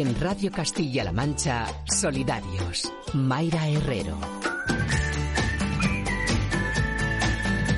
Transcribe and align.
En 0.00 0.14
Radio 0.20 0.52
Castilla-La 0.52 1.10
Mancha, 1.10 1.66
Solidarios. 1.84 2.88
Mayra 3.14 3.66
Herrero. 3.68 4.16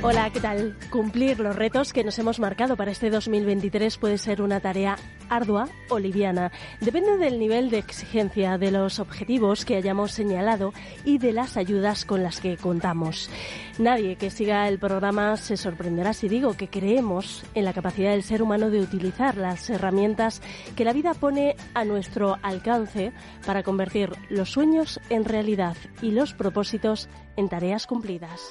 Hola, 0.03 0.29
¿qué 0.31 0.39
tal? 0.39 0.77
Cumplir 0.91 1.41
los 1.41 1.57
retos 1.57 1.95
que 1.95 2.05
nos 2.05 2.19
hemos 2.19 2.39
marcado 2.39 2.77
para 2.77 2.91
este 2.91 3.09
2023 3.09 3.97
puede 3.97 4.19
ser 4.19 4.43
una 4.43 4.61
tarea 4.61 4.99
ardua 5.31 5.69
o 5.89 5.99
liviana. 5.99 6.53
Depende 6.81 7.17
del 7.17 7.39
nivel 7.39 7.71
de 7.71 7.79
exigencia, 7.79 8.59
de 8.59 8.71
los 8.71 8.99
objetivos 8.99 9.65
que 9.65 9.77
hayamos 9.77 10.13
señalado 10.13 10.75
y 11.05 11.17
de 11.19 11.33
las 11.33 11.57
ayudas 11.57 12.05
con 12.05 12.23
las 12.23 12.41
que 12.41 12.59
contamos. 12.59 13.31
Nadie 13.79 14.17
que 14.17 14.31
siga 14.31 14.69
el 14.69 14.79
programa 14.79 15.39
se 15.39 15.57
sorprenderá 15.57 16.13
si 16.13 16.29
digo 16.29 16.55
que 16.55 16.69
creemos 16.69 17.45
en 17.55 17.65
la 17.65 17.73
capacidad 17.73 18.11
del 18.11 18.23
ser 18.23 18.43
humano 18.43 18.69
de 18.69 18.81
utilizar 18.81 19.37
las 19.37 19.71
herramientas 19.71 20.43
que 20.77 20.85
la 20.85 20.93
vida 20.93 21.15
pone 21.15 21.57
a 21.73 21.85
nuestro 21.85 22.37
alcance 22.43 23.13
para 23.47 23.63
convertir 23.63 24.11
los 24.29 24.51
sueños 24.53 25.01
en 25.09 25.25
realidad 25.25 25.77
y 26.03 26.11
los 26.11 26.35
propósitos 26.35 27.09
en 27.37 27.49
tareas 27.49 27.87
cumplidas 27.87 28.51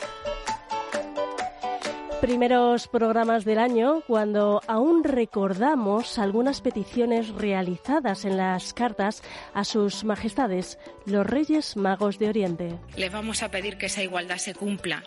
primeros 2.19 2.87
programas 2.87 3.45
del 3.45 3.59
año 3.59 4.01
cuando 4.05 4.61
aún 4.67 5.03
recordamos 5.03 6.19
algunas 6.19 6.61
peticiones 6.61 7.29
realizadas 7.29 8.25
en 8.25 8.37
las 8.37 8.73
cartas 8.73 9.23
a 9.53 9.63
sus 9.63 10.03
majestades, 10.03 10.77
los 11.05 11.25
Reyes 11.25 11.77
Magos 11.77 12.19
de 12.19 12.29
Oriente. 12.29 12.75
Les 12.95 13.11
vamos 13.11 13.41
a 13.41 13.49
pedir 13.49 13.77
que 13.77 13.85
esa 13.85 14.03
igualdad 14.03 14.37
se 14.37 14.53
cumpla 14.53 15.03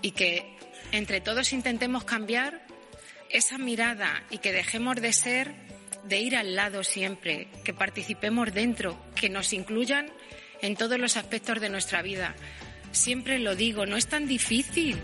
y 0.00 0.12
que 0.12 0.56
entre 0.92 1.20
todos 1.20 1.52
intentemos 1.52 2.04
cambiar 2.04 2.62
esa 3.30 3.58
mirada 3.58 4.22
y 4.30 4.38
que 4.38 4.52
dejemos 4.52 4.96
de 4.96 5.12
ser 5.12 5.54
de 6.04 6.20
ir 6.20 6.36
al 6.36 6.54
lado 6.54 6.82
siempre, 6.82 7.48
que 7.64 7.74
participemos 7.74 8.52
dentro, 8.52 8.98
que 9.14 9.28
nos 9.28 9.52
incluyan 9.52 10.06
en 10.62 10.76
todos 10.76 10.98
los 10.98 11.16
aspectos 11.16 11.60
de 11.60 11.68
nuestra 11.68 12.02
vida. 12.02 12.34
Siempre 12.92 13.38
lo 13.38 13.54
digo, 13.54 13.86
no 13.86 13.96
es 13.96 14.06
tan 14.06 14.26
difícil. 14.26 14.98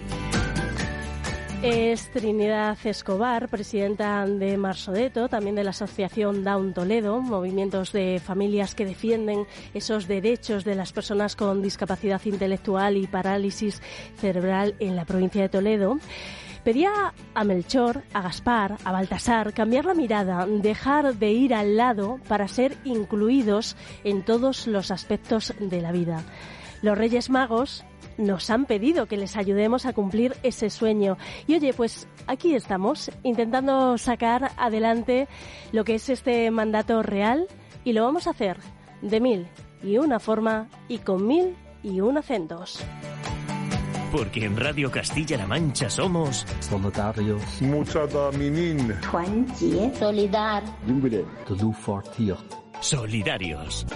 Es 1.63 2.11
Trinidad 2.11 2.79
Escobar, 2.85 3.51
presidenta 3.51 4.25
de 4.25 4.57
Marsodeto, 4.57 5.29
también 5.29 5.57
de 5.57 5.63
la 5.63 5.71
Asociación 5.71 6.43
Down 6.43 6.73
Toledo, 6.73 7.21
movimientos 7.21 7.93
de 7.93 8.19
familias 8.19 8.75
que 8.75 8.87
defienden 8.87 9.47
esos 9.75 10.09
derechos 10.09 10.65
de 10.65 10.75
las 10.75 10.95
personas 10.95 11.37
con 11.37 11.61
discapacidad 11.61 12.23
intelectual 12.25 12.97
y 12.97 13.07
parálisis 13.07 13.83
cerebral 14.17 14.75
en 14.79 14.97
la 14.97 15.05
provincia 15.05 15.43
de 15.43 15.51
Toledo. 15.51 15.99
Pedía 16.65 17.13
a 17.35 17.45
Melchor, 17.45 18.05
a 18.15 18.23
Gaspar, 18.23 18.79
a 18.83 18.93
Baltasar 18.93 19.53
cambiar 19.53 19.85
la 19.85 19.93
mirada, 19.93 20.47
dejar 20.47 21.17
de 21.17 21.31
ir 21.31 21.53
al 21.53 21.77
lado 21.77 22.21
para 22.27 22.49
ser 22.49 22.75
incluidos 22.85 23.77
en 24.05 24.25
todos 24.25 24.67
los 24.67 24.91
aspectos 24.91 25.53
de 25.61 25.83
la 25.83 25.93
vida. 25.93 26.23
Los 26.81 26.97
Reyes 26.97 27.29
Magos 27.29 27.85
nos 28.21 28.51
han 28.51 28.67
pedido 28.67 29.07
que 29.07 29.17
les 29.17 29.37
ayudemos 29.37 29.87
a 29.87 29.93
cumplir 29.93 30.37
ese 30.43 30.71
sueño. 30.71 31.17
Y 31.47 31.55
oye, 31.55 31.73
pues 31.73 32.07
aquí 32.27 32.55
estamos 32.55 33.11
intentando 33.23 33.99
sacar 33.99 34.53
adelante 34.57 35.29
lo 35.73 35.85
que 35.85 35.95
es 35.97 36.09
este 36.09 36.51
mandato 36.51 37.03
real 37.03 37.47
y 37.85 37.93
lo 37.93 38.05
vamos 38.05 38.27
a 38.27 38.31
hacer 38.31 38.59
de 39.03 39.21
mil 39.21 39.49
y 39.83 39.99
una 39.99 40.21
forma 40.21 40.69
y 40.89 40.99
con 40.99 41.27
mil 41.27 41.57
y 41.83 42.01
un 42.01 42.19
acentos. 42.19 42.85
Porque 44.13 44.45
en 44.45 44.57
Radio 44.57 44.91
Castilla-La 44.91 45.47
Mancha 45.47 45.89
somos 45.89 46.45
solidarios. 46.59 47.63
Solidar. 49.95 50.65
Solidarios. 52.81 53.87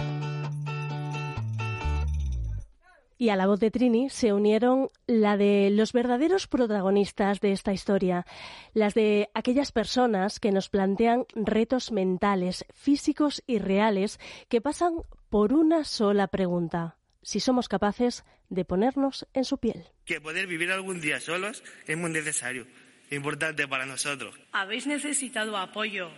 Y 3.17 3.29
a 3.29 3.37
la 3.37 3.47
voz 3.47 3.61
de 3.61 3.71
Trini 3.71 4.09
se 4.09 4.33
unieron 4.33 4.89
la 5.07 5.37
de 5.37 5.69
los 5.71 5.93
verdaderos 5.93 6.47
protagonistas 6.47 7.39
de 7.39 7.53
esta 7.53 7.71
historia, 7.71 8.25
las 8.73 8.93
de 8.93 9.29
aquellas 9.33 9.71
personas 9.71 10.41
que 10.41 10.51
nos 10.51 10.69
plantean 10.69 11.25
retos 11.33 11.93
mentales, 11.93 12.65
físicos 12.73 13.41
y 13.47 13.59
reales 13.59 14.19
que 14.49 14.59
pasan 14.59 14.95
por 15.29 15.53
una 15.53 15.85
sola 15.85 16.27
pregunta, 16.27 16.97
si 17.21 17.39
somos 17.39 17.69
capaces 17.69 18.25
de 18.49 18.65
ponernos 18.65 19.25
en 19.33 19.45
su 19.45 19.59
piel. 19.59 19.85
Que 20.03 20.19
poder 20.19 20.45
vivir 20.45 20.71
algún 20.71 20.99
día 20.99 21.21
solos 21.21 21.63
es 21.87 21.97
muy 21.97 22.11
necesario, 22.11 22.67
importante 23.11 23.65
para 23.65 23.85
nosotros. 23.85 24.37
¿Habéis 24.51 24.87
necesitado 24.87 25.55
apoyo 25.57 26.09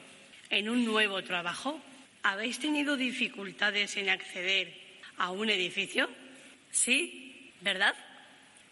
en 0.49 0.67
un 0.67 0.83
nuevo 0.83 1.23
trabajo? 1.23 1.79
¿Habéis 2.23 2.57
tenido 2.57 2.97
dificultades 2.97 3.95
en 3.97 4.09
acceder 4.09 4.73
a 5.17 5.29
un 5.29 5.51
edificio? 5.51 6.09
Sí, 6.77 7.53
¿verdad? 7.61 7.95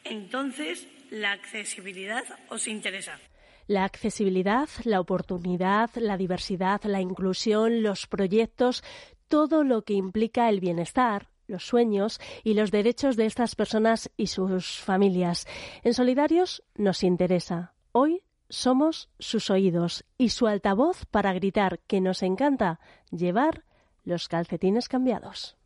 Entonces, 0.03 0.87
la 1.09 1.31
accesibilidad 1.31 2.23
os 2.49 2.67
interesa. 2.67 3.19
La 3.65 3.83
accesibilidad, 3.83 4.69
la 4.83 4.99
oportunidad, 4.99 5.89
la 5.95 6.15
diversidad, 6.15 6.83
la 6.83 7.01
inclusión, 7.01 7.81
los 7.81 8.05
proyectos, 8.05 8.83
todo 9.27 9.63
lo 9.63 9.81
que 9.81 9.95
implica 9.95 10.49
el 10.49 10.59
bienestar, 10.59 11.29
los 11.47 11.65
sueños 11.65 12.19
y 12.43 12.53
los 12.53 12.69
derechos 12.69 13.15
de 13.15 13.25
estas 13.25 13.55
personas 13.55 14.11
y 14.17 14.27
sus 14.27 14.79
familias. 14.79 15.47
En 15.83 15.95
Solidarios 15.95 16.63
nos 16.75 17.01
interesa. 17.01 17.73
Hoy 17.91 18.21
somos 18.49 19.09
sus 19.17 19.49
oídos 19.49 20.05
y 20.19 20.29
su 20.29 20.45
altavoz 20.45 21.05
para 21.07 21.33
gritar 21.33 21.79
que 21.87 22.01
nos 22.01 22.21
encanta 22.21 22.79
llevar 23.09 23.63
los 24.03 24.27
calcetines 24.27 24.89
cambiados. 24.89 25.57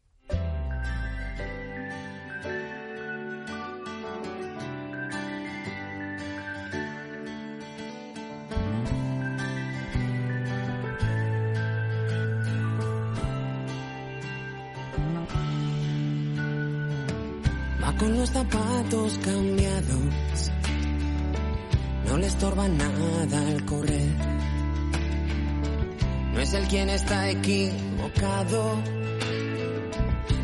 Con 17.99 18.17
los 18.17 18.29
zapatos 18.29 19.19
cambiados. 19.23 20.51
No 22.07 22.17
le 22.17 22.27
estorba 22.27 22.67
nada 22.67 23.47
al 23.49 23.65
correr. 23.65 24.15
No 26.33 26.39
es 26.39 26.53
el 26.53 26.67
quien 26.67 26.89
está 26.89 27.29
equivocado. 27.29 28.81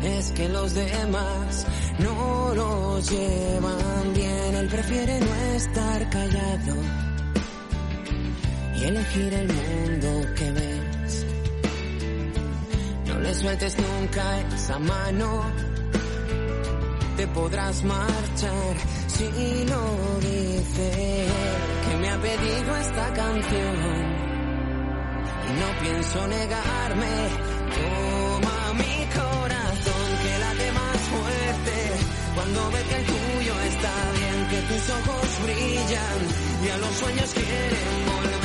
Es 0.04 0.30
que 0.32 0.48
los 0.50 0.74
demás 0.74 1.66
no 1.98 2.54
los 2.54 3.10
llevan 3.10 4.14
bien. 4.14 4.54
Él 4.54 4.68
prefiere 4.68 5.18
no 5.18 5.34
estar 5.56 6.10
callado 6.10 6.74
y 8.76 8.84
elegir 8.84 9.32
el 9.32 9.48
mundo 9.48 10.34
que 10.36 10.52
ves. 10.52 11.26
No 13.06 13.18
le 13.20 13.34
sueltes 13.34 13.76
nunca 13.78 14.40
esa 14.54 14.78
mano 14.78 15.65
te 17.16 17.26
podrás 17.28 17.82
marchar 17.84 18.76
si 19.06 19.24
lo 19.64 20.20
dice 20.20 21.26
que 21.88 21.96
me 21.96 22.10
ha 22.10 22.20
pedido 22.20 22.76
esta 22.76 23.12
canción. 23.14 23.76
Y 25.48 25.52
no 25.60 25.68
pienso 25.80 26.26
negarme 26.26 27.14
toma 27.76 28.72
mi 28.74 28.96
corazón 29.20 30.06
que 30.22 30.38
late 30.44 30.72
más 30.72 30.98
fuerte 31.12 31.76
cuando 32.34 32.70
ve 32.72 32.82
que 32.88 32.96
el 32.96 33.06
tuyo 33.06 33.54
está 33.70 33.94
bien 34.18 34.48
que 34.50 34.60
tus 34.70 34.90
ojos 34.90 35.28
brillan 35.44 36.18
y 36.64 36.68
a 36.68 36.76
los 36.78 36.94
sueños 36.96 37.30
quieren 37.32 38.06
volver 38.12 38.35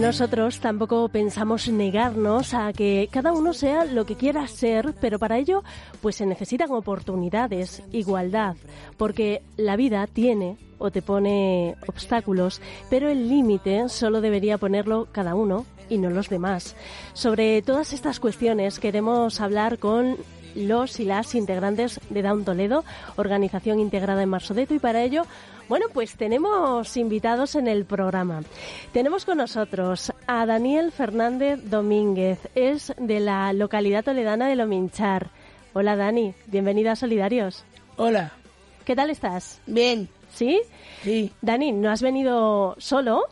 nosotros 0.00 0.60
tampoco 0.60 1.08
pensamos 1.10 1.68
negarnos 1.68 2.54
a 2.54 2.72
que 2.72 3.08
cada 3.12 3.32
uno 3.32 3.52
sea 3.52 3.84
lo 3.84 4.06
que 4.06 4.16
quiera 4.16 4.46
ser, 4.48 4.94
pero 4.98 5.18
para 5.18 5.36
ello 5.36 5.62
pues 6.00 6.16
se 6.16 6.24
necesitan 6.24 6.70
oportunidades, 6.70 7.82
igualdad, 7.92 8.56
porque 8.96 9.42
la 9.58 9.76
vida 9.76 10.06
tiene 10.06 10.56
o 10.78 10.90
te 10.90 11.02
pone 11.02 11.76
obstáculos, 11.86 12.62
pero 12.88 13.10
el 13.10 13.28
límite 13.28 13.90
solo 13.90 14.22
debería 14.22 14.56
ponerlo 14.56 15.06
cada 15.12 15.34
uno 15.34 15.66
y 15.90 15.98
no 15.98 16.08
los 16.08 16.30
demás. 16.30 16.76
Sobre 17.12 17.60
todas 17.60 17.92
estas 17.92 18.20
cuestiones 18.20 18.78
queremos 18.78 19.38
hablar 19.42 19.78
con 19.78 20.16
los 20.54 21.00
y 21.00 21.04
las 21.04 21.34
integrantes 21.34 22.00
de 22.10 22.22
Down 22.22 22.44
Toledo, 22.44 22.84
organización 23.16 23.80
integrada 23.80 24.22
en 24.22 24.28
Marsodeto, 24.28 24.74
y 24.74 24.78
para 24.78 25.02
ello 25.02 25.24
bueno, 25.68 25.86
pues 25.92 26.16
tenemos 26.16 26.96
invitados 26.96 27.54
en 27.54 27.68
el 27.68 27.84
programa. 27.84 28.42
Tenemos 28.92 29.24
con 29.24 29.38
nosotros 29.38 30.12
a 30.26 30.44
Daniel 30.44 30.90
Fernández 30.90 31.60
Domínguez, 31.62 32.40
es 32.56 32.92
de 32.98 33.20
la 33.20 33.52
localidad 33.52 34.04
toledana 34.04 34.48
de 34.48 34.56
Lominchar. 34.56 35.30
Hola 35.72 35.94
Dani, 35.94 36.34
bienvenida 36.48 36.92
a 36.92 36.96
Solidarios. 36.96 37.64
Hola. 37.96 38.32
¿qué 38.90 38.96
tal 38.96 39.10
estás? 39.10 39.60
Bien. 39.66 40.08
¿Sí? 40.34 40.60
Sí. 41.04 41.30
Dani, 41.42 41.70
no 41.70 41.92
has 41.92 42.02
venido 42.02 42.74
solo. 42.78 43.26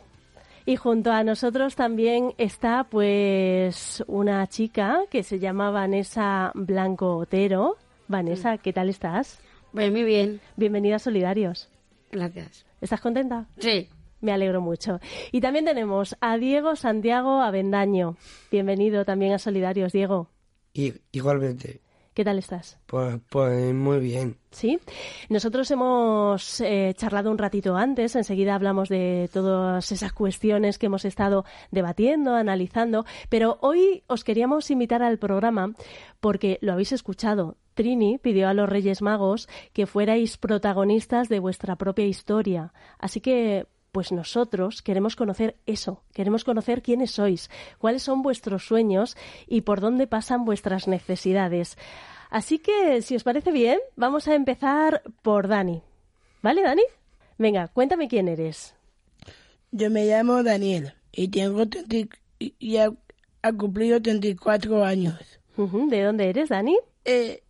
Y 0.69 0.75
junto 0.75 1.11
a 1.11 1.23
nosotros 1.23 1.75
también 1.75 2.35
está 2.37 2.83
pues 2.83 4.03
una 4.05 4.45
chica 4.45 4.99
que 5.09 5.23
se 5.23 5.39
llama 5.39 5.71
Vanessa 5.71 6.51
Blanco 6.53 7.17
Otero. 7.17 7.77
Vanessa, 8.07 8.59
¿qué 8.59 8.71
tal 8.71 8.87
estás? 8.87 9.39
Pues 9.71 9.91
muy 9.91 10.03
bien. 10.03 10.39
Bienvenida 10.57 10.97
a 10.97 10.99
Solidarios. 10.99 11.69
Gracias. 12.11 12.67
¿Estás 12.81 13.01
contenta? 13.01 13.47
Sí. 13.57 13.89
Me 14.21 14.31
alegro 14.31 14.61
mucho. 14.61 14.99
Y 15.31 15.41
también 15.41 15.65
tenemos 15.65 16.15
a 16.21 16.37
Diego 16.37 16.75
Santiago 16.75 17.41
Avendaño. 17.41 18.17
Bienvenido 18.51 19.05
también 19.05 19.33
a 19.33 19.39
Solidarios, 19.39 19.91
Diego. 19.91 20.29
Y, 20.71 20.93
igualmente. 21.11 21.81
¿Qué 22.19 22.25
tal 22.25 22.37
estás? 22.37 22.77
Pues, 22.85 23.17
pues 23.29 23.73
muy 23.73 23.99
bien. 23.99 24.35
Sí. 24.51 24.77
Nosotros 25.29 25.71
hemos 25.71 26.59
eh, 26.59 26.93
charlado 26.97 27.31
un 27.31 27.37
ratito 27.37 27.77
antes, 27.77 28.13
enseguida 28.13 28.55
hablamos 28.55 28.89
de 28.89 29.29
todas 29.31 29.89
esas 29.93 30.11
cuestiones 30.11 30.77
que 30.77 30.87
hemos 30.87 31.05
estado 31.05 31.45
debatiendo, 31.71 32.35
analizando, 32.35 33.05
pero 33.29 33.57
hoy 33.61 34.03
os 34.07 34.25
queríamos 34.25 34.69
invitar 34.69 35.01
al 35.01 35.17
programa 35.17 35.71
porque 36.19 36.57
lo 36.59 36.73
habéis 36.73 36.91
escuchado. 36.91 37.55
Trini 37.73 38.17
pidió 38.17 38.49
a 38.49 38.53
los 38.53 38.67
Reyes 38.67 39.01
Magos 39.01 39.47
que 39.71 39.87
fuerais 39.87 40.37
protagonistas 40.37 41.29
de 41.29 41.39
vuestra 41.39 41.77
propia 41.77 42.05
historia. 42.05 42.73
Así 42.97 43.21
que 43.21 43.65
pues 43.91 44.11
nosotros 44.11 44.81
queremos 44.81 45.15
conocer 45.15 45.57
eso, 45.65 46.03
queremos 46.13 46.43
conocer 46.43 46.81
quiénes 46.81 47.11
sois, 47.11 47.49
cuáles 47.77 48.03
son 48.03 48.21
vuestros 48.21 48.65
sueños 48.65 49.17
y 49.47 49.61
por 49.61 49.81
dónde 49.81 50.07
pasan 50.07 50.45
vuestras 50.45 50.87
necesidades. 50.87 51.77
Así 52.29 52.59
que, 52.59 53.01
si 53.01 53.15
os 53.15 53.23
parece 53.23 53.51
bien, 53.51 53.79
vamos 53.95 54.27
a 54.27 54.35
empezar 54.35 55.01
por 55.21 55.47
Dani. 55.47 55.81
¿Vale, 56.41 56.61
Dani? 56.61 56.83
Venga, 57.37 57.67
cuéntame 57.69 58.07
quién 58.07 58.27
eres. 58.27 58.75
Yo 59.71 59.89
me 59.89 60.05
llamo 60.05 60.43
Daniel 60.43 60.93
y 61.11 61.27
tengo 61.29 61.65
y 62.39 62.77
ha, 62.77 62.91
cumplido 63.57 64.01
34 64.01 64.83
años. 64.83 65.19
¿De 65.57 66.03
dónde 66.03 66.29
eres, 66.29 66.49
Dani? 66.49 66.77
Eh, 67.05 67.43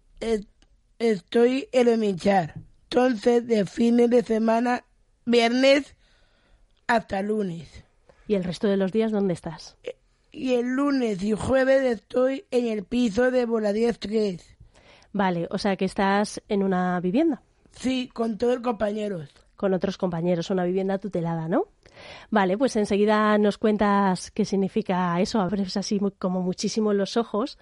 estoy 0.97 1.67
en 1.71 1.87
el 1.87 1.97
Minchar. 1.97 2.55
Entonces, 2.83 3.45
de 3.45 3.65
fines 3.65 4.09
de 4.09 4.23
semana, 4.23 4.83
viernes 5.25 5.95
hasta 6.89 7.21
lunes. 7.21 7.83
¿Y 8.27 8.33
el 8.33 8.43
resto 8.43 8.67
de 8.67 8.75
los 8.75 8.91
días 8.91 9.11
dónde 9.11 9.33
estás? 9.33 9.77
Y 10.31 10.55
el 10.55 10.75
lunes 10.75 11.23
y 11.23 11.33
jueves 11.33 11.83
estoy 11.83 12.45
en 12.51 12.67
el 12.67 12.83
piso 12.83 13.31
de 13.31 13.45
Voladías 13.45 13.99
3. 13.99 14.57
Vale, 15.13 15.47
o 15.51 15.57
sea 15.59 15.75
que 15.75 15.85
estás 15.85 16.41
en 16.49 16.63
una 16.63 16.99
vivienda. 16.99 17.41
Sí, 17.71 18.09
con 18.11 18.37
todos 18.37 18.55
los 18.55 18.63
compañeros. 18.63 19.29
Con 19.55 19.73
otros 19.73 19.97
compañeros, 19.97 20.49
una 20.49 20.63
vivienda 20.63 20.97
tutelada, 20.97 21.47
¿no? 21.47 21.67
Vale, 22.31 22.57
pues 22.57 22.75
enseguida 22.75 23.37
nos 23.37 23.57
cuentas 23.57 24.31
qué 24.31 24.43
significa 24.45 25.19
eso, 25.21 25.41
abres 25.41 25.77
así 25.77 25.99
como 26.17 26.41
muchísimo 26.41 26.93
los 26.93 27.17
ojos. 27.17 27.59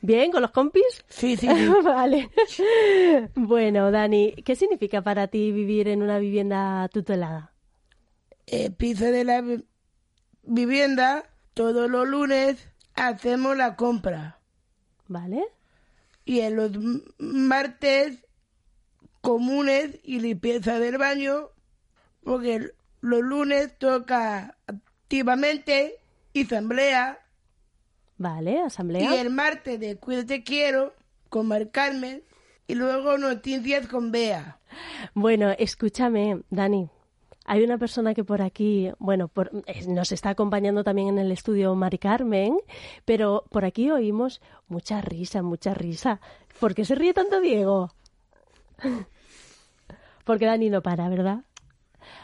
¿Bien? 0.00 0.32
¿Con 0.32 0.42
los 0.42 0.50
compis? 0.50 1.04
Sí, 1.08 1.36
sí. 1.36 1.46
vale. 1.84 2.28
bueno, 3.36 3.90
Dani, 3.90 4.32
¿qué 4.44 4.56
significa 4.56 5.00
para 5.02 5.28
ti 5.28 5.52
vivir 5.52 5.88
en 5.88 6.02
una 6.02 6.18
vivienda 6.18 6.88
tutelada? 6.88 7.53
El 8.46 8.74
piso 8.74 9.04
de 9.06 9.24
la 9.24 9.42
vivienda, 10.42 11.24
todos 11.54 11.90
los 11.90 12.06
lunes 12.06 12.68
hacemos 12.94 13.56
la 13.56 13.76
compra. 13.76 14.40
¿Vale? 15.06 15.44
y 16.24 16.40
en 16.40 16.56
los 16.56 16.72
martes 17.18 18.24
comunes 19.20 19.98
y 20.02 20.20
limpieza 20.20 20.78
del 20.78 20.98
baño, 20.98 21.50
porque 22.22 22.70
los 23.00 23.20
lunes 23.20 23.78
toca 23.78 24.56
activamente 24.66 25.96
y 26.32 26.44
asamblea. 26.44 27.18
Vale, 28.16 28.60
asamblea. 28.60 29.14
Y 29.14 29.18
el 29.18 29.30
martes 29.30 29.80
de 29.80 29.96
Cuídate 29.96 30.42
Quiero 30.42 30.94
con 31.28 31.48
Mar 31.48 31.70
Carmen 31.70 32.22
y 32.66 32.74
luego 32.74 33.18
noticias 33.18 33.86
con 33.86 34.12
Bea. 34.12 34.58
Bueno, 35.14 35.50
escúchame, 35.58 36.42
Dani. 36.50 36.88
Hay 37.44 37.62
una 37.62 37.76
persona 37.76 38.14
que 38.14 38.24
por 38.24 38.40
aquí, 38.40 38.90
bueno, 38.98 39.30
eh, 39.66 39.86
nos 39.86 40.12
está 40.12 40.30
acompañando 40.30 40.82
también 40.82 41.08
en 41.08 41.18
el 41.18 41.30
estudio 41.30 41.74
Mari 41.74 41.98
Carmen, 41.98 42.58
pero 43.04 43.44
por 43.50 43.66
aquí 43.66 43.90
oímos 43.90 44.40
mucha 44.66 45.02
risa, 45.02 45.42
mucha 45.42 45.74
risa. 45.74 46.20
¿Por 46.58 46.74
qué 46.74 46.84
se 46.84 46.94
ríe 46.94 47.12
tanto 47.12 47.40
Diego? 47.40 47.92
Porque 50.24 50.46
Dani 50.46 50.70
no 50.70 50.82
para, 50.82 51.08
¿verdad? 51.10 51.44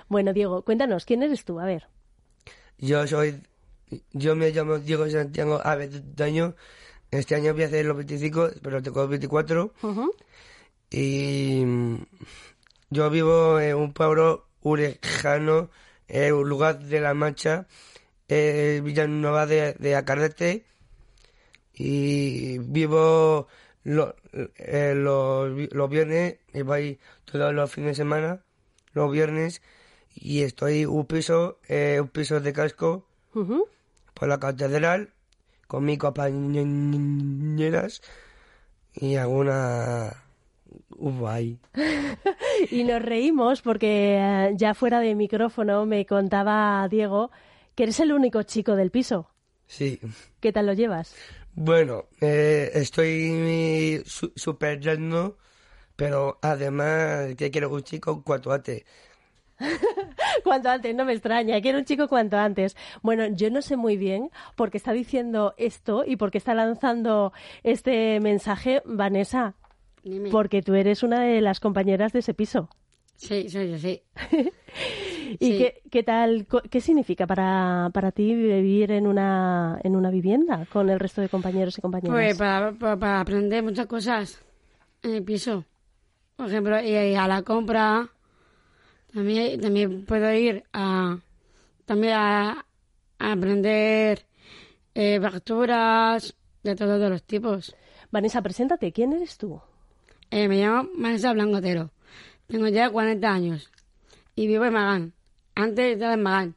Bueno, 0.09 0.33
Diego, 0.33 0.63
cuéntanos, 0.63 1.05
¿quién 1.05 1.23
eres 1.23 1.45
tú? 1.45 1.61
A 1.61 1.65
ver. 1.67 1.89
Yo 2.79 3.07
soy, 3.07 3.43
yo 4.13 4.35
me 4.37 4.51
llamo 4.51 4.79
Diego 4.79 5.09
Santiago. 5.09 5.61
Este 7.11 7.35
año 7.35 7.53
voy 7.53 7.63
a 7.63 7.67
hacer 7.67 7.85
los 7.85 7.97
25, 7.97 8.51
pero 8.63 8.83
tengo 8.83 9.07
24. 9.07 9.75
Y 10.91 11.63
yo 12.89 13.11
vivo 13.11 13.61
en 13.61 13.77
un 13.77 13.93
pueblo 13.93 14.50
Urejano, 14.63 15.71
eh, 16.09 16.31
lugar 16.31 16.81
de 16.81 17.01
la 17.01 17.15
Mancha, 17.15 17.67
eh, 18.29 18.81
Villanueva 18.85 19.47
de, 19.47 19.75
de 19.75 19.97
Acarrete, 19.97 20.65
y 21.75 22.59
vivo 22.59 23.49
eh, 23.85 24.93
los, 24.97 25.73
los 25.73 25.91
viernes, 25.91 26.37
y 26.53 26.63
voy 26.63 26.99
todos 27.25 27.55
los 27.55 27.73
fines 27.73 27.91
de 27.91 27.95
semana, 27.95 28.43
los 28.93 29.11
viernes, 29.11 29.63
y 30.15 30.43
estoy 30.43 30.85
un 30.85 31.07
piso, 31.07 31.59
eh, 31.69 31.99
un 32.01 32.09
piso 32.09 32.41
de 32.41 32.53
casco, 32.53 33.07
por 33.33 34.29
la 34.29 34.39
catedral, 34.39 35.11
con 35.67 35.85
mis 35.85 35.99
compañeras, 35.99 38.03
y 38.95 39.17
alguna 39.17 40.25
y 42.71 42.85
nos 42.85 43.03
reímos 43.03 43.63
porque 43.63 44.17
eh, 44.19 44.53
ya 44.57 44.75
fuera 44.75 45.01
de 45.01 45.15
micrófono 45.15 45.87
me 45.87 46.07
contaba 46.07 46.87
Diego 46.89 47.31
que 47.75 47.85
eres 47.85 48.01
el 48.01 48.13
único 48.13 48.43
chico 48.43 48.77
del 48.77 48.91
piso. 48.91 49.31
Sí. 49.67 50.01
¿Qué 50.41 50.53
tal 50.53 50.67
lo 50.67 50.73
llevas? 50.73 51.15
Bueno, 51.55 52.07
eh, 52.21 52.71
estoy 52.75 54.03
súper 54.05 54.81
lleno, 54.81 55.37
pero 55.97 56.39
además 56.43 57.35
que 57.37 57.51
quiero 57.51 57.71
un 57.71 57.83
chico 57.83 58.23
cuanto 58.23 58.53
antes. 58.53 58.85
cuanto 60.45 60.71
antes, 60.71 60.95
no 60.95 61.05
me 61.05 61.13
extraña, 61.13 61.61
quiero 61.61 61.79
un 61.79 61.85
chico 61.85 62.09
cuanto 62.09 62.37
antes. 62.37 62.77
Bueno, 63.03 63.27
yo 63.27 63.51
no 63.51 63.63
sé 63.63 63.77
muy 63.77 63.97
bien 63.97 64.31
por 64.57 64.71
qué 64.71 64.79
está 64.79 64.93
diciendo 64.93 65.55
esto 65.57 66.05
y 66.07 66.17
por 66.17 66.31
qué 66.31 66.39
está 66.39 66.55
lanzando 66.55 67.33
este 67.63 68.21
mensaje 68.21 68.83
Vanessa. 68.85 69.55
Porque 70.31 70.63
tú 70.63 70.75
eres 70.75 71.03
una 71.03 71.23
de 71.23 71.41
las 71.41 71.61
compañeras 71.61 72.13
de 72.13 72.21
ese 72.21 72.35
piso. 72.35 72.69
Sí, 73.17 73.49
soy 73.51 73.71
yo, 73.71 73.79
sí. 73.79 74.03
¿Y 75.39 75.59
Qué, 75.59 75.83
qué, 75.91 76.03
tal, 76.03 76.47
qué 76.71 76.81
significa 76.81 77.27
para, 77.27 77.91
para 77.93 78.11
ti 78.11 78.35
vivir 78.35 78.91
en 78.91 79.07
una, 79.07 79.79
en 79.85 79.95
una 79.95 80.11
vivienda 80.11 80.67
con 80.73 80.91
el 80.91 80.99
resto 80.99 81.21
de 81.21 81.29
compañeros 81.29 81.79
y 81.79 81.81
compañeras? 81.81 82.13
Pues 82.13 82.37
para, 82.37 82.73
para, 82.73 83.21
aprender 83.21 83.63
muchas 83.63 83.87
cosas 83.87 84.43
en 85.03 85.15
el 85.15 85.23
piso. 85.23 85.65
Por 86.35 86.49
ejemplo, 86.49 86.81
y 86.83 87.15
a 87.15 87.29
la 87.29 87.43
compra 87.43 88.11
también, 89.13 89.61
también 89.61 90.05
puedo 90.05 90.33
ir 90.33 90.65
a, 90.73 91.19
también 91.85 92.15
a, 92.15 92.67
aprender 93.19 94.25
eh, 94.95 95.21
facturas 95.21 96.35
de 96.63 96.75
todos 96.75 97.11
los 97.11 97.23
tipos. 97.23 97.77
Vanessa, 98.11 98.43
preséntate, 98.43 98.93
¿quién 98.93 99.13
eres 99.13 99.37
tú? 99.37 99.61
Eh, 100.31 100.47
me 100.47 100.59
llamo 100.59 100.89
Vanessa 100.97 101.33
Blancotero. 101.33 101.91
Tengo 102.47 102.69
ya 102.69 102.89
40 102.89 103.29
años 103.29 103.71
y 104.37 104.47
vivo 104.47 104.65
en 104.65 104.73
Magán. 104.73 105.13
Antes 105.55 105.95
estaba 105.95 106.15
en 106.15 106.23
Magán 106.23 106.55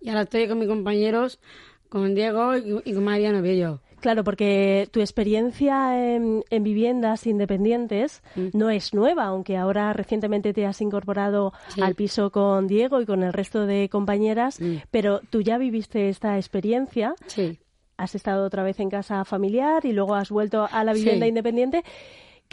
y 0.00 0.10
ahora 0.10 0.22
estoy 0.22 0.46
con 0.46 0.58
mis 0.58 0.68
compañeros, 0.68 1.40
con 1.88 2.14
Diego 2.14 2.56
y, 2.56 2.92
con 2.92 3.04
María 3.04 3.32
Novillo. 3.32 3.80
Claro, 4.00 4.22
porque 4.22 4.86
tu 4.92 5.00
experiencia 5.00 6.14
en, 6.14 6.44
viviendas 6.60 7.26
independientes 7.26 8.22
mm. 8.36 8.48
no 8.52 8.68
es 8.68 8.92
nueva, 8.92 9.24
aunque 9.24 9.56
ahora 9.56 9.94
recientemente 9.94 10.52
te 10.52 10.66
has 10.66 10.82
incorporado 10.82 11.54
al 11.80 11.94
piso 11.94 12.30
con 12.30 12.66
Diego 12.66 13.00
y 13.00 13.06
con 13.06 13.22
el 13.22 13.32
resto 13.32 13.64
de 13.64 13.88
compañeras, 13.88 14.60
mm. 14.60 14.76
pero 14.90 15.20
tú 15.30 15.40
ya 15.40 15.56
viviste 15.56 16.10
esta 16.10 16.36
experiencia. 16.36 17.14
Sí. 17.26 17.58
Has 17.96 18.14
estado 18.14 18.44
otra 18.44 18.62
vez 18.62 18.80
en 18.80 18.90
casa 18.90 19.24
familiar 19.24 19.86
y 19.86 19.92
luego 19.92 20.14
has 20.14 20.28
vuelto 20.28 20.68
a 20.70 20.84
la 20.84 20.92
vivienda 20.92 21.26
independiente. 21.26 21.84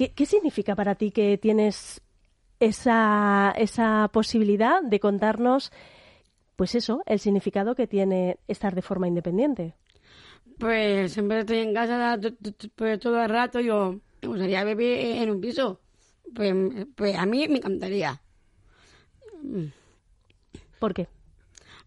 ¿Qué, 0.09 0.25
significa 0.25 0.75
para 0.75 0.95
ti 0.95 1.11
que 1.11 1.37
tienes 1.37 2.01
esa, 2.59 3.53
esa 3.55 4.09
posibilidad 4.11 4.81
de 4.81 4.99
contarnos, 4.99 5.71
pues 6.55 6.73
eso, 6.73 7.03
el 7.05 7.19
significado 7.19 7.75
que 7.75 7.85
tiene 7.85 8.37
estar 8.47 8.73
de 8.73 8.81
forma 8.81 9.07
independiente? 9.07 9.75
Pues 10.57 11.13
siempre 11.13 11.41
estoy 11.41 11.59
en 11.59 11.73
casa 11.73 12.19
pues, 12.75 12.99
todo 12.99 13.21
el 13.21 13.29
rato. 13.29 13.59
Yo 13.59 13.99
me 14.21 14.27
gustaría 14.27 14.63
vivir 14.63 15.17
en 15.17 15.29
un 15.29 15.39
piso. 15.39 15.81
Pues, 16.33 16.55
pues 16.95 17.15
a 17.15 17.25
mí 17.27 17.47
me 17.47 17.57
encantaría. 17.57 18.21
¿Por 20.79 20.93
qué? 20.95 21.07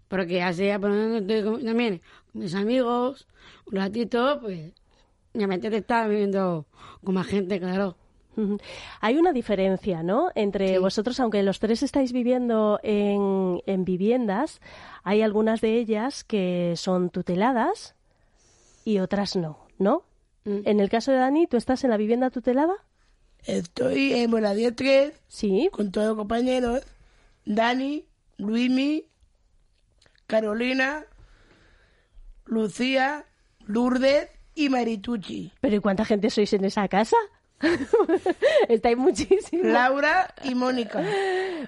Porque 0.06 0.40
así 0.40 0.68
por 0.80 0.90
lo 0.90 0.97
menos 0.97 1.23
estoy 1.23 1.42
con- 1.42 1.64
también 1.64 2.00
con 2.33 2.42
mis 2.42 2.54
amigos, 2.54 3.26
un 3.66 3.75
ratito, 3.75 4.38
pues 4.40 4.73
me 5.33 5.44
apetece 5.44 5.78
estar 5.78 6.09
viviendo 6.09 6.66
con 7.02 7.14
más 7.14 7.26
gente, 7.26 7.59
claro. 7.59 7.97
Hay 9.00 9.17
una 9.17 9.33
diferencia, 9.33 10.03
¿no? 10.03 10.31
Entre 10.35 10.79
vosotros, 10.79 11.21
aunque 11.21 11.43
los 11.43 11.61
tres 11.61 11.83
estáis 11.83 12.12
viviendo 12.12 12.81
en, 12.83 13.61
en 13.67 13.85
viviendas, 13.85 14.61
hay 15.03 15.23
algunas 15.23 15.61
de 15.61 15.79
ellas 15.79 16.25
que 16.25 16.75
son 16.76 17.11
tuteladas 17.11 17.95
y 18.85 18.99
otras 18.99 19.37
no, 19.37 19.59
¿no? 19.79 20.03
En 20.47 20.79
el 20.81 20.91
caso 20.91 21.11
de 21.11 21.19
Dani, 21.19 21.47
¿tú 21.47 21.57
estás 21.57 21.85
en 21.85 21.91
la 21.91 21.97
vivienda 21.97 22.29
tutelada? 22.31 22.75
Estoy 23.45 24.12
en 24.12 24.31
Buenadía 24.31 24.75
3 24.75 25.12
Sí. 25.29 25.69
con 25.73 25.91
todos 25.91 26.09
los 26.09 26.17
compañeros. 26.17 26.83
Dani, 27.47 28.05
Luimi, 28.37 29.05
Carolina, 30.26 31.05
Lucía, 32.47 33.25
Lourdes 33.67 34.29
y 34.55 34.69
Maritucci. 34.69 35.53
¿Pero 35.61 35.76
¿y 35.76 35.81
cuánta 35.81 36.05
gente 36.05 36.31
sois 36.31 36.53
en 36.53 36.64
esa 36.64 36.87
casa? 36.88 37.17
Estáis 38.69 38.97
muchísimos. 38.97 39.67
Laura 39.67 40.35
y 40.45 40.55
Mónica. 40.55 41.03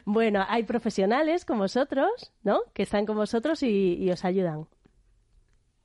Bueno, 0.04 0.44
hay 0.48 0.64
profesionales 0.64 1.44
como 1.44 1.60
vosotros, 1.60 2.32
¿no? 2.42 2.60
Que 2.72 2.82
están 2.82 3.06
con 3.06 3.16
vosotros 3.16 3.62
y, 3.62 3.94
y 3.94 4.10
os 4.10 4.24
ayudan. 4.24 4.66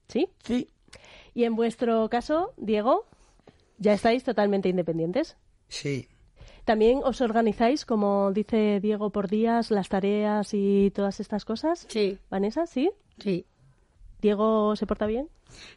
¿Sí? 0.08 0.28
Sí. 0.44 0.70
Y 1.34 1.46
en 1.46 1.56
vuestro 1.56 2.10
caso, 2.10 2.54
Diego, 2.58 3.06
ya 3.78 3.94
estáis 3.94 4.24
totalmente 4.24 4.68
independientes. 4.70 5.38
Sí, 5.70 6.10
¿También 6.66 7.02
os 7.04 7.22
organizáis, 7.22 7.86
como 7.86 8.32
dice 8.32 8.80
Diego, 8.82 9.10
por 9.10 9.28
días, 9.28 9.72
las 9.72 9.90
tareas 9.90 10.54
y 10.54 10.92
todas 10.94 11.20
estas 11.20 11.44
cosas? 11.44 11.88
Sí. 11.90 12.20
Vanessa, 12.30 12.66
¿sí? 12.66 12.92
Sí. 13.18 13.46
¿Diego 14.22 14.76
se 14.76 14.86
porta 14.86 15.06
bien? 15.08 15.28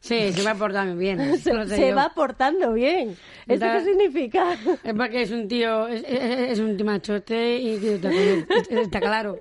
Sí, 0.01 0.33
se 0.33 0.43
va 0.45 0.55
muy 0.85 0.95
bien. 0.97 1.39
Se, 1.39 1.53
lo 1.53 1.67
sé 1.67 1.77
se 1.77 1.91
yo. 1.91 1.97
va 1.97 2.13
portando 2.15 2.73
bien. 2.75 3.17
¿Esto 3.47 3.67
qué 3.73 3.85
significa? 3.85 4.53
Es 4.85 4.95
porque 4.95 5.23
es 5.23 5.31
un 5.33 5.49
tío, 5.49 5.89
es, 5.89 6.05
es- 6.07 6.53
es 6.53 6.59
un 6.61 6.77
tío 6.77 6.87
machote 6.87 7.59
y 7.59 7.75
está, 7.87 8.11
está 8.71 9.01
claro. 9.01 9.39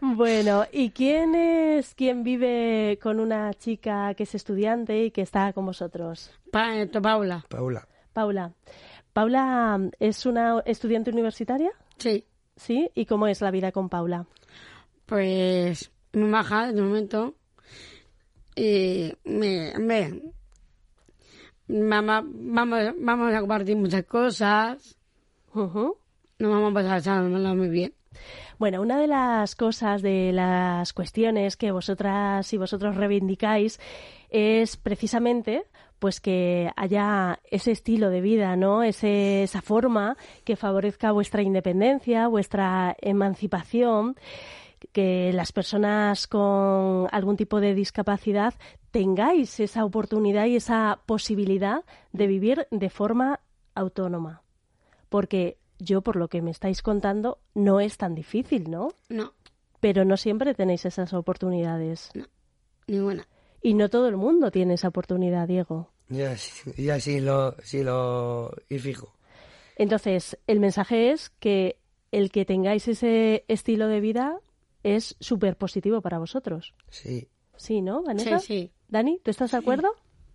Bueno, 0.00 0.64
¿y 0.72 0.90
quién 0.90 1.34
es 1.34 1.94
quien 1.94 2.22
vive 2.22 2.98
con 3.02 3.18
una 3.20 3.52
chica 3.54 4.14
que 4.14 4.22
es 4.24 4.34
estudiante 4.34 5.04
y 5.04 5.10
que 5.10 5.22
está 5.22 5.52
con 5.52 5.66
vosotros? 5.66 6.30
Pa, 6.50 6.76
esto, 6.76 7.00
Paula. 7.02 7.44
Paula. 7.48 7.86
Paula. 8.12 8.52
Paula 9.12 9.80
es 9.98 10.26
una 10.26 10.62
estudiante 10.64 11.10
universitaria, 11.10 11.70
Sí. 11.98 12.24
¿sí? 12.56 12.90
¿Y 12.94 13.06
cómo 13.06 13.26
es 13.26 13.40
la 13.40 13.50
vida 13.50 13.72
con 13.72 13.88
Paula? 13.88 14.26
Pues 15.06 15.90
baja 16.12 16.72
de 16.72 16.80
momento. 16.82 17.34
Y 18.56 19.12
me, 19.24 19.72
me 19.78 20.20
vamos, 21.68 22.24
vamos, 22.34 22.80
vamos 22.98 23.34
a 23.34 23.40
compartir 23.40 23.76
muchas 23.76 24.04
cosas. 24.04 24.96
Ujú. 25.54 25.96
Nos 26.38 26.50
vamos 26.50 26.70
a 26.70 26.74
pasar 26.74 26.90
pasárnoslo 26.98 27.54
muy 27.54 27.68
bien. 27.68 27.92
Bueno, 28.58 28.80
una 28.82 28.98
de 28.98 29.06
las 29.06 29.54
cosas, 29.54 30.02
de 30.02 30.32
las 30.32 30.92
cuestiones 30.92 31.56
que 31.56 31.70
vosotras 31.70 32.52
y 32.52 32.56
vosotros 32.58 32.96
reivindicáis 32.96 33.78
es 34.30 34.76
precisamente 34.76 35.64
pues 35.98 36.20
que 36.20 36.70
haya 36.76 37.40
ese 37.50 37.72
estilo 37.72 38.08
de 38.08 38.22
vida, 38.22 38.56
¿no? 38.56 38.82
Ese- 38.82 39.42
esa 39.42 39.60
forma 39.60 40.16
que 40.44 40.56
favorezca 40.56 41.12
vuestra 41.12 41.42
independencia, 41.42 42.26
vuestra 42.26 42.96
emancipación, 43.02 44.16
que 44.92 45.32
las 45.32 45.52
personas 45.52 46.26
con 46.26 47.08
algún 47.12 47.36
tipo 47.36 47.60
de 47.60 47.74
discapacidad 47.74 48.54
tengáis 48.90 49.60
esa 49.60 49.84
oportunidad 49.84 50.46
y 50.46 50.56
esa 50.56 51.00
posibilidad 51.06 51.84
de 52.12 52.26
vivir 52.26 52.66
de 52.70 52.90
forma 52.90 53.40
autónoma. 53.74 54.42
Porque 55.08 55.58
yo, 55.78 56.02
por 56.02 56.16
lo 56.16 56.28
que 56.28 56.42
me 56.42 56.50
estáis 56.50 56.82
contando, 56.82 57.38
no 57.54 57.80
es 57.80 57.96
tan 57.96 58.14
difícil, 58.14 58.70
¿no? 58.70 58.88
No, 59.08 59.32
Pero 59.80 60.04
no 60.04 60.16
siempre 60.16 60.54
tenéis 60.54 60.84
esas 60.84 61.12
oportunidades. 61.14 62.10
ninguna. 62.86 63.26
Y 63.62 63.74
no 63.74 63.88
todo 63.88 64.08
el 64.08 64.16
mundo 64.16 64.50
tiene 64.50 64.74
esa 64.74 64.88
oportunidad, 64.88 65.46
Diego. 65.48 65.90
Ya, 66.08 66.36
sí- 66.36 66.72
ya 66.76 66.98
sí 66.98 67.20
lo, 67.20 67.54
sí 67.62 67.82
lo 67.82 68.50
y 68.68 68.78
fijo. 68.78 69.14
Entonces, 69.76 70.38
el 70.46 70.60
mensaje 70.60 71.10
es 71.12 71.30
que 71.30 71.78
el 72.12 72.30
que 72.30 72.44
tengáis 72.44 72.88
ese 72.88 73.44
estilo 73.48 73.86
de 73.86 74.00
vida 74.00 74.40
es 74.82 75.16
súper 75.20 75.56
positivo 75.56 76.00
para 76.00 76.18
vosotros. 76.18 76.74
Sí. 76.88 77.28
Sí, 77.56 77.82
¿no, 77.82 78.02
Vanessa? 78.02 78.38
Sí, 78.38 78.46
sí. 78.62 78.72
Dani, 78.88 79.20
¿tú 79.22 79.30
estás 79.30 79.50
de 79.50 79.58
acuerdo? 79.58 79.88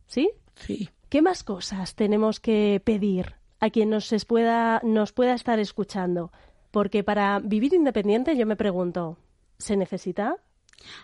¿Sí? 0.08 0.30
Sí. 0.56 0.90
¿Qué 1.10 1.22
más 1.22 1.44
cosas 1.44 1.96
tenemos 1.96 2.40
que 2.40 2.82
pedir 2.84 3.36
a 3.60 3.70
quien 3.70 3.90
nos, 3.90 4.12
es- 4.14 4.26
pueda, 4.26 4.80
nos 4.84 5.12
pueda 5.14 5.34
estar 5.34 5.60
escuchando? 5.60 6.32
Porque 6.72 7.04
para 7.04 7.40
vivir 7.40 7.74
independiente, 7.74 8.36
yo 8.38 8.46
me 8.46 8.56
pregunto, 8.56 9.18
¿se 9.58 9.76
necesita? 9.78 10.38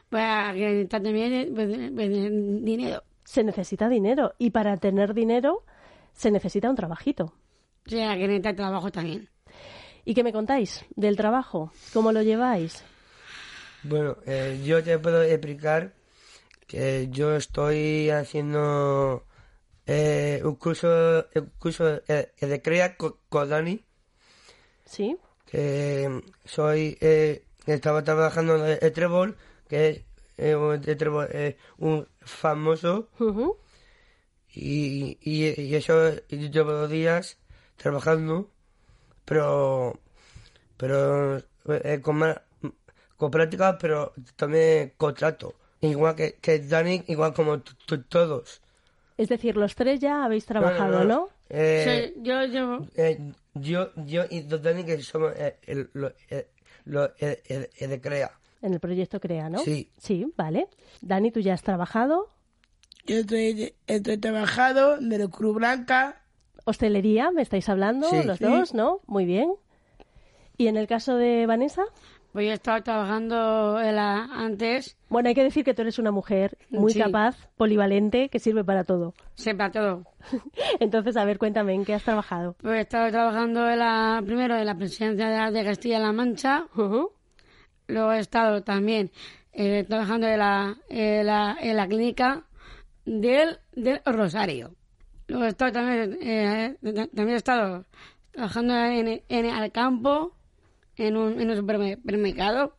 También 0.10 1.54
pues, 1.56 1.92
pues, 1.96 2.10
dinero. 2.64 3.04
Se 3.24 3.44
necesita 3.44 3.88
dinero. 3.90 4.34
Y 4.38 4.50
para 4.52 4.78
tener 4.78 5.14
dinero, 5.14 5.64
se 6.14 6.32
necesita 6.32 6.70
un 6.70 6.76
trabajito. 6.76 7.34
O 7.88 7.90
sea, 7.90 8.14
que 8.16 8.28
necesita 8.28 8.56
trabajo 8.56 8.92
también. 8.92 9.30
¿Y 10.04 10.14
qué 10.14 10.24
me 10.24 10.34
contáis 10.34 10.86
del 10.96 11.16
trabajo? 11.16 11.72
¿Cómo 11.94 12.12
lo 12.12 12.22
lleváis? 12.22 12.84
Bueno, 13.84 14.18
eh, 14.26 14.62
yo 14.64 14.84
te 14.84 14.98
puedo 15.00 15.24
explicar 15.24 15.94
que 16.68 17.10
yo 17.12 17.36
estoy 17.36 18.10
haciendo 18.12 19.26
eh, 19.88 20.42
un 20.46 20.56
curso, 20.56 21.26
un 21.36 21.52
curso 21.60 22.02
eh, 22.08 22.32
de 22.42 22.62
crea 22.62 22.98
con, 22.98 23.16
con 23.30 23.50
Dani, 23.50 23.84
¿Sí? 24.86 25.18
que 25.46 26.22
soy, 26.46 26.98
eh, 27.02 27.44
estaba 27.66 28.04
trabajando 28.04 28.66
en 28.66 28.78
el 28.82 28.92
Trébol, 28.94 29.38
que 29.68 29.90
es 29.90 30.02
eh, 30.38 30.56
un, 30.56 30.82
el 30.86 30.98
Trébol, 30.98 31.28
eh, 31.32 31.58
un 31.78 32.08
famoso, 32.22 33.10
y, 34.54 35.18
y, 35.22 35.60
y 35.62 35.76
eso 35.76 36.14
yo 36.30 36.48
llevo 36.50 36.72
dos 36.74 36.90
días 36.90 37.38
trabajando, 37.78 38.50
pero, 39.26 40.00
pero 40.78 41.38
eh, 41.70 42.02
con, 42.02 42.18
más- 42.18 42.42
con 43.22 43.30
práctica, 43.30 43.78
pero 43.78 44.14
también 44.36 44.94
contrato. 44.98 45.54
Igual 45.82 46.16
que, 46.16 46.34
que 46.42 46.58
Dani, 46.58 47.04
igual 47.08 47.34
como 47.36 47.60
t- 47.60 47.72
t- 47.86 48.00
todos. 48.10 48.62
Es 49.16 49.30
decir, 49.30 49.56
los 49.58 49.76
tres 49.76 50.00
ya 50.00 50.26
habéis 50.26 50.48
trabajado, 50.48 50.92
No, 50.92 51.00
no, 51.00 51.06
¿no? 51.06 51.16
no. 51.16 51.30
Eh, 51.50 52.12
Sí, 52.16 52.22
yo, 52.24 52.44
yo, 52.46 52.80
eh, 52.96 53.20
yo, 53.54 53.92
yo 53.96 54.24
y 54.28 54.42
Dani 54.42 54.84
que 54.84 55.00
somos 55.04 55.34
eh, 55.36 55.58
el, 55.68 55.90
lo, 55.94 56.12
eh, 56.32 56.48
lo, 56.86 57.12
eh, 57.20 57.70
de 57.80 58.02
CREA. 58.02 58.32
En 58.64 58.74
el 58.74 58.80
proyecto 58.80 59.20
CREA, 59.20 59.50
¿no? 59.50 59.60
Sí. 59.60 59.92
Sí, 60.00 60.26
vale. 60.36 60.68
Dani, 61.02 61.32
tú 61.32 61.42
ya 61.42 61.54
has 61.54 61.62
trabajado. 61.62 62.28
Yo 63.06 63.18
estoy, 63.18 63.76
estoy 63.86 64.18
trabajado 64.18 64.98
de 64.98 65.18
la 65.20 65.28
Cruz 65.28 65.56
Blanca. 65.58 66.24
Hostelería, 66.66 67.30
me 67.32 67.44
estáis 67.44 67.70
hablando, 67.70 68.10
Sí. 68.10 68.24
los 68.24 68.40
Sí. 68.40 68.46
dos, 68.46 68.74
¿no? 68.74 69.02
Muy 69.06 69.26
bien. 69.26 69.54
¿Y 70.58 70.68
en 70.68 70.78
el 70.78 70.88
caso 70.88 71.16
de 71.18 71.46
Vanessa? 71.48 71.84
Pues 72.34 72.48
yo 72.48 72.54
estaba 72.54 72.82
trabajando 72.82 73.82
en 73.82 73.96
la- 73.96 74.24
antes, 74.32 74.98
Bueno, 75.10 75.30
hay 75.30 75.36
que 75.36 75.44
decir 75.44 75.64
que 75.66 75.74
tú 75.74 75.82
eres 75.82 76.00
una 76.00 76.12
mujer 76.12 76.58
muy 76.70 76.94
Sí. 76.94 77.00
capaz, 77.00 77.36
polivalente, 77.58 78.30
que 78.30 78.40
sirve 78.40 78.64
para 78.64 78.84
todo. 78.84 79.14
siempre 79.36 79.66
a 79.66 79.72
todo. 79.72 80.04
Entonces, 80.80 81.18
a 81.18 81.26
ver, 81.26 81.38
cuéntame, 81.38 81.74
¿en 81.74 81.84
qué 81.86 81.94
has 81.94 82.04
trabajado? 82.04 82.56
Pues 82.62 82.80
estaba 82.82 83.10
trabajando 83.12 83.70
en 83.70 83.80
la, 83.80 84.22
primero 84.26 84.56
en 84.56 84.66
la 84.66 84.76
presidencia 84.76 85.28
de, 85.50 85.52
de 85.52 85.64
Castilla-La 85.66 86.12
Mancha, 86.14 86.68
luego 87.88 88.14
he 88.14 88.20
estado 88.20 88.64
también 88.64 89.12
eh, 89.54 89.84
trabajando 89.88 90.28
en 90.28 90.40
la, 90.40 90.78
en 90.90 91.26
la, 91.26 91.58
en 91.60 91.76
la 91.78 91.88
clínica 91.88 92.44
del, 93.06 93.58
del 93.74 94.02
Rosario. 94.06 94.76
Luego 95.28 95.46
he 95.46 95.50
estado 95.50 95.72
también, 95.74 96.18
eh, 96.22 96.78
también 96.82 97.30
he 97.30 97.36
estado 97.36 97.86
trabajando 98.32 98.76
en, 98.76 99.22
en 99.28 99.46
el 99.46 99.72
campo, 99.72 100.36
en 101.08 101.18
un, 101.18 101.40
en 101.40 101.50
un 101.50 101.58
supermercado. 101.58 102.76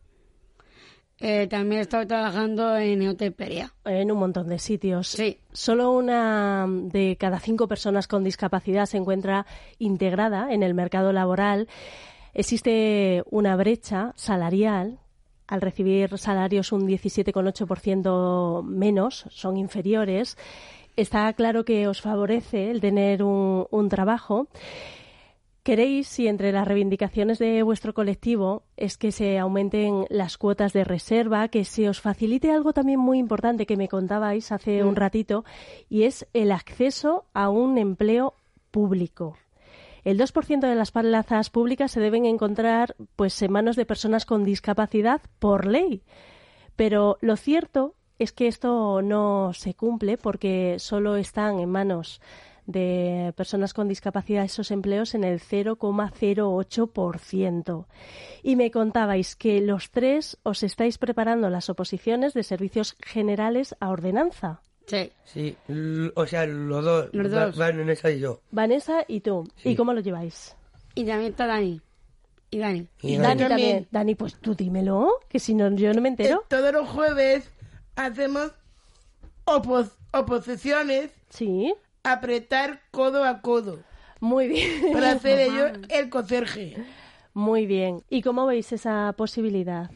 Eh, 1.25 1.47
también 1.47 1.79
he 1.79 1.83
estado 1.83 2.05
trabajando 2.05 2.76
en 2.76 3.07
hotelería. 3.07 3.73
En 3.85 4.11
un 4.11 4.19
montón 4.19 4.49
de 4.49 4.59
sitios. 4.59 5.07
Sí. 5.07 5.38
Solo 5.52 5.93
una 5.93 6.67
de 6.69 7.17
cada 7.17 7.38
cinco 7.38 7.69
personas 7.69 8.09
con 8.09 8.25
discapacidad 8.25 8.87
se 8.87 8.97
encuentra 8.97 9.47
integrada 9.79 10.52
en 10.52 10.64
el 10.64 10.75
mercado 10.75 11.12
laboral. 11.12 11.69
Existe 12.35 13.23
una 13.31 13.55
brecha 13.55 14.12
salarial. 14.17 14.99
Al 15.47 15.61
recibir 15.61 16.19
salarios 16.19 16.73
un 16.73 16.88
17,8% 16.88 18.64
menos, 18.64 19.26
son 19.31 19.57
inferiores. 19.57 20.37
Está 20.97 21.33
claro 21.35 21.64
que 21.64 21.87
os 21.87 22.00
favorece 22.00 22.71
el 22.71 22.81
tener 22.81 23.23
un, 23.23 23.67
un 23.71 23.88
trabajo. 23.88 24.49
¿Queréis, 25.62 26.09
si 26.09 26.26
entre 26.26 26.50
las 26.50 26.66
reivindicaciones 26.66 27.38
de 27.38 27.62
vuestro 27.62 27.95
colectivo 27.95 28.64
es 28.76 28.99
que 28.99 29.12
se 29.12 29.38
aumenten 29.38 30.07
las 30.11 30.37
cuotas 30.37 30.73
de 30.73 30.83
reserva, 30.83 31.47
que 31.47 31.64
se 31.64 31.88
os 31.88 32.00
facilite 32.00 32.50
algo 32.50 32.73
también 32.73 32.99
muy 32.99 33.19
importante 33.19 33.64
que 33.64 33.76
me 33.76 33.87
contabais 33.87 34.50
hace 34.50 34.83
un 34.83 34.97
ratito, 34.97 35.45
y 35.88 36.02
es 36.02 36.26
el 36.33 36.50
acceso 36.50 37.26
a 37.33 37.49
un 37.49 37.78
empleo 37.78 38.35
público? 38.73 39.37
El 40.02 40.19
2% 40.19 40.66
de 40.66 40.75
las 40.75 40.90
plazas 40.90 41.49
públicas 41.50 41.92
se 41.92 42.00
deben 42.00 42.26
encontrar 42.26 42.97
pues 43.14 43.40
en 43.40 43.52
manos 43.52 43.76
de 43.76 43.87
personas 43.87 44.26
con 44.26 44.42
discapacidad 44.42 45.21
por 45.38 45.66
ley. 45.69 46.02
Pero 46.75 47.19
lo 47.21 47.37
cierto 47.37 47.95
es 48.19 48.33
que 48.33 48.49
esto 48.49 49.00
no 49.00 49.52
se 49.52 49.75
cumple 49.75 50.19
porque 50.19 50.81
solo 50.81 51.14
están 51.14 51.61
en 51.61 51.71
manos 51.71 52.21
de 52.66 53.33
personas 53.37 53.75
con 53.75 53.88
discapacidad 53.88 54.45
esos 54.45 54.71
empleos 54.71 55.14
en 55.14 55.25
el 55.25 55.40
0,08%. 55.40 57.87
Y 58.42 58.57
me 58.57 58.71
contabais 58.71 59.37
que 59.37 59.61
los 59.61 59.90
tres 59.90 60.38
os 60.42 60.62
estáis 60.62 60.99
preparando 60.99 61.49
las 61.50 61.69
oposiciones 61.71 62.35
de 62.35 62.42
servicios 62.42 62.97
generales 63.00 63.75
a 63.81 63.90
ordenanza. 63.90 64.61
Sí. 64.87 65.11
Sí, 65.25 65.57
o 66.14 66.26
sea, 66.26 66.45
los 66.47 66.85
dos. 66.85 67.09
Los 67.12 67.33
Va- 67.33 67.47
dos. 67.47 67.57
Vanessa 67.57 68.11
y 68.11 68.19
yo. 68.21 68.40
Vanessa 68.50 69.04
y 69.07 69.21
tú. 69.21 69.49
¿Y 69.64 69.76
cómo 69.76 69.92
lo 69.95 70.00
lleváis? 70.00 70.57
Y 70.95 71.04
también 71.04 71.31
está 71.31 71.47
Dani. 71.47 71.81
Y 72.50 72.59
Dani. 72.59 72.87
Y 73.00 73.16
Dani 73.16 73.40
Dani. 73.42 73.49
también. 73.49 73.88
Dani, 73.90 74.14
pues 74.14 74.35
tú 74.37 74.54
dímelo, 74.54 75.21
que 75.28 75.38
si 75.38 75.54
no, 75.54 75.71
yo 75.75 75.92
no 75.95 76.00
me 76.02 76.11
entero. 76.11 76.40
Eh, 76.42 76.47
Todos 76.49 76.71
los 76.73 76.87
jueves 76.88 77.50
hacemos 77.97 78.50
opos- 79.47 79.92
oposiciones, 80.12 81.11
Sí, 81.31 81.73
apretar 82.02 82.80
codo 82.90 83.25
a 83.25 83.40
codo, 83.40 83.80
muy 84.21 84.49
bien. 84.49 84.68
para 84.92 85.12
hacer 85.12 85.38
ello 85.40 85.66
el 85.88 86.09
conserje. 86.11 86.76
Muy 87.35 87.66
bien. 87.66 88.02
¿Y 88.11 88.23
cómo 88.23 88.47
veis 88.47 88.73
esa 88.73 89.12
posibilidad? 89.16 89.90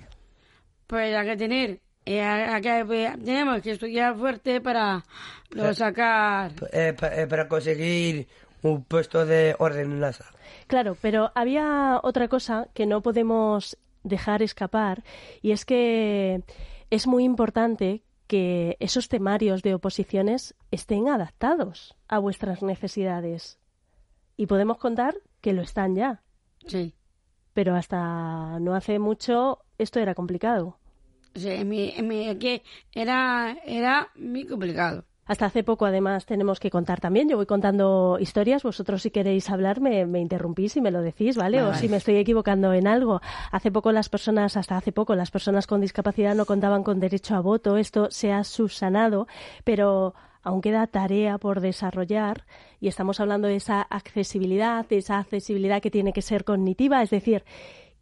Pues 0.86 1.14
hay 1.14 1.26
que 1.26 1.36
tener, 1.36 1.80
eh, 2.06 2.22
hay 2.22 2.62
que- 2.62 2.80
eh, 3.04 3.12
tenemos 3.24 3.60
que 3.60 3.72
estudiar 3.72 4.16
fuerte 4.16 4.60
para 4.60 5.04
luego 5.50 5.74
sacar. 5.74 6.52
Eh, 6.72 6.94
eh, 7.12 7.26
para 7.28 7.48
conseguir 7.48 8.26
un 8.62 8.84
puesto 8.84 9.26
de 9.26 9.54
ordenanza. 9.58 10.24
Claro, 10.66 10.96
pero 11.00 11.30
había 11.34 12.00
otra 12.02 12.28
cosa 12.28 12.68
que 12.74 12.86
no 12.86 13.02
podemos 13.02 13.76
dejar 14.02 14.42
escapar 14.42 15.02
y 15.42 15.50
es 15.50 15.64
que 15.64 16.40
es 16.90 17.06
muy 17.06 17.24
importante 17.24 18.02
que 18.26 18.76
esos 18.80 19.08
temarios 19.08 19.62
de 19.62 19.74
oposiciones 19.74 20.54
estén 20.70 21.08
adaptados 21.08 21.94
a 22.08 22.18
vuestras 22.18 22.62
necesidades. 22.62 23.58
Y 24.36 24.46
podemos 24.46 24.78
contar 24.78 25.14
que 25.40 25.52
lo 25.52 25.62
están 25.62 25.94
ya, 25.94 26.22
Sí. 26.66 26.94
pero 27.54 27.74
hasta 27.74 28.58
no 28.60 28.74
hace 28.74 28.98
mucho 28.98 29.60
esto 29.78 30.00
era 30.00 30.14
complicado. 30.14 30.78
Sí, 31.34 31.48
en 31.50 31.68
mi, 31.68 31.90
en 31.90 32.08
mi- 32.08 32.36
que 32.38 32.62
era, 32.92 33.56
era 33.64 34.10
muy 34.16 34.46
complicado. 34.46 35.04
Hasta 35.26 35.46
hace 35.46 35.64
poco, 35.64 35.86
además, 35.86 36.24
tenemos 36.24 36.60
que 36.60 36.70
contar 36.70 37.00
también. 37.00 37.28
Yo 37.28 37.36
voy 37.36 37.46
contando 37.46 38.16
historias. 38.20 38.62
Vosotros, 38.62 39.02
si 39.02 39.10
queréis 39.10 39.50
hablar, 39.50 39.80
me, 39.80 40.06
me 40.06 40.20
interrumpís 40.20 40.76
y 40.76 40.80
me 40.80 40.92
lo 40.92 41.02
decís, 41.02 41.36
¿vale? 41.36 41.62
O 41.62 41.74
si 41.74 41.88
me 41.88 41.96
estoy 41.96 42.16
equivocando 42.16 42.72
en 42.72 42.86
algo. 42.86 43.20
Hace 43.50 43.72
poco 43.72 43.90
las 43.90 44.08
personas, 44.08 44.56
hasta 44.56 44.76
hace 44.76 44.92
poco, 44.92 45.16
las 45.16 45.32
personas 45.32 45.66
con 45.66 45.80
discapacidad 45.80 46.34
no 46.36 46.46
contaban 46.46 46.84
con 46.84 47.00
derecho 47.00 47.34
a 47.34 47.40
voto. 47.40 47.76
Esto 47.76 48.08
se 48.10 48.32
ha 48.32 48.44
subsanado, 48.44 49.26
pero 49.64 50.14
aún 50.46 50.60
queda 50.60 50.86
tarea 50.86 51.38
por 51.38 51.60
desarrollar 51.60 52.44
y 52.78 52.86
estamos 52.86 53.18
hablando 53.18 53.48
de 53.48 53.56
esa 53.56 53.82
accesibilidad, 53.82 54.86
de 54.86 54.98
esa 54.98 55.18
accesibilidad 55.18 55.82
que 55.82 55.90
tiene 55.90 56.12
que 56.12 56.22
ser 56.22 56.44
cognitiva, 56.44 57.02
es 57.02 57.10
decir, 57.10 57.42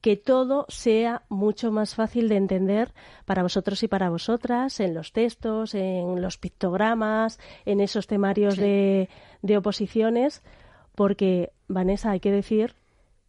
que 0.05 0.19
todo 0.19 0.67
sea 0.69 1.23
mucho 1.31 1.73
más 1.73 1.95
fácil 1.95 2.29
de 2.29 2.37
entender 2.37 2.93
para 3.25 3.43
vosotros 3.43 3.83
y 3.85 3.89
para 3.89 4.11
vosotras 4.11 4.79
en 4.81 4.93
los 4.93 5.13
textos, 5.13 5.75
en 5.75 6.21
los 6.21 6.37
pictogramas, 6.37 7.41
en 7.65 7.81
esos 7.81 8.07
temarios 8.07 8.59
de, 8.59 9.09
de 9.41 9.57
oposiciones, 9.57 10.43
porque, 10.95 11.53
Vanessa, 11.69 12.11
hay 12.11 12.21
que 12.21 12.31
decir 12.31 12.75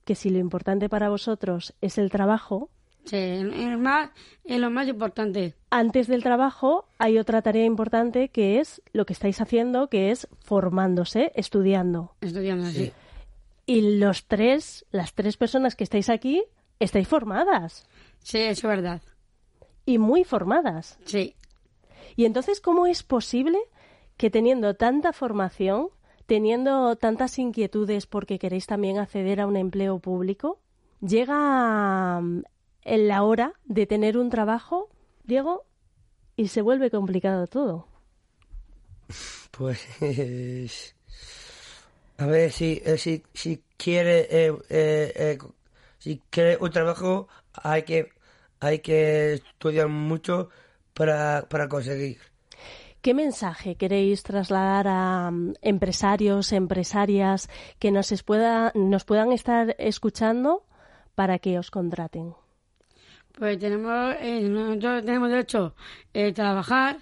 que 0.03 0.15
si 0.15 0.29
lo 0.29 0.37
importante 0.37 0.89
para 0.89 1.07
vosotros 1.07 1.73
es 1.79 1.97
el 1.97 2.09
trabajo, 2.09 2.69
Sí, 3.05 3.15
es, 3.15 3.77
más, 3.77 4.09
es 4.43 4.59
lo 4.59 4.69
más 4.69 4.89
importante. 4.89 5.53
antes 5.69 6.07
del 6.07 6.23
trabajo 6.23 6.89
hay 6.97 7.19
otra 7.19 7.41
tarea 7.41 7.63
importante 7.63 8.27
que 8.27 8.59
es 8.59 8.81
lo 8.91 9.05
que 9.05 9.13
estáis 9.13 9.39
haciendo, 9.39 9.87
que 9.87 10.11
es 10.11 10.27
formándose, 10.43 11.31
estudiando. 11.35 12.15
Estudiando 12.19 12.67
así. 12.67 12.91
Y 13.65 13.97
los 13.97 14.25
tres, 14.25 14.85
las 14.91 15.13
tres 15.13 15.37
personas 15.37 15.77
que 15.77 15.85
estáis 15.85 16.09
aquí, 16.09 16.43
estáis 16.79 17.07
formadas 17.07 17.85
Sí, 18.23 18.39
eso 18.39 18.67
es 18.71 18.75
verdad. 18.77 19.01
y 19.85 19.97
muy 19.99 20.23
formadas. 20.23 20.97
Sí. 21.05 21.35
Y 22.15 22.25
entonces, 22.25 22.59
¿cómo 22.61 22.87
es 22.87 23.03
posible 23.03 23.59
que 24.17 24.29
teniendo 24.31 24.73
tanta 24.75 25.13
formación, 25.13 25.89
teniendo 26.25 26.95
tantas 26.95 27.37
inquietudes 27.37 28.07
porque 28.07 28.39
queréis 28.39 28.65
también 28.65 28.97
acceder 28.97 29.41
a 29.41 29.47
un 29.47 29.57
empleo 29.57 29.99
público, 29.99 30.59
llega 31.01 32.19
mm, 32.21 32.43
en 32.83 33.07
la 33.07 33.23
hora 33.23 33.53
de 33.65 33.85
tener 33.85 34.17
un 34.17 34.29
trabajo, 34.31 34.89
Diego, 35.23 35.65
y 36.35 36.47
se 36.47 36.61
vuelve 36.63 36.89
complicado 36.89 37.45
todo? 37.47 37.87
Pues. 39.51 39.85
A 42.17 42.25
ver, 42.27 42.51
si, 42.51 42.81
eh, 42.85 42.97
si, 42.97 43.21
si 43.33 43.61
quiere. 43.77 44.21
eh, 44.31 44.53
eh, 44.69 45.13
eh, 45.15 45.37
si 46.05 46.21
quiere 46.29 46.55
un 46.61 46.69
trabajo, 46.69 47.27
hay 47.51 47.81
que, 47.81 48.09
hay 48.59 48.77
que 48.77 49.33
estudiar 49.33 49.87
mucho 49.87 50.49
para, 50.93 51.47
para 51.49 51.67
conseguir. 51.67 52.19
¿Qué 53.01 53.15
mensaje 53.15 53.75
queréis 53.75 54.21
trasladar 54.21 54.87
a 54.87 55.31
mm, 55.31 55.53
empresarios, 55.63 56.53
empresarias 56.53 57.49
que 57.79 57.89
nos, 57.89 58.21
pueda, 58.21 58.71
nos 58.75 59.03
puedan 59.03 59.31
estar 59.31 59.75
escuchando 59.79 60.63
para 61.15 61.39
que 61.39 61.57
os 61.57 61.71
contraten? 61.71 62.35
Pues 63.35 63.57
tenemos, 63.57 64.15
eh, 64.21 64.41
nosotros 64.41 65.05
tenemos 65.05 65.29
derecho 65.29 65.73
a 66.13 66.33
trabajar 66.33 66.97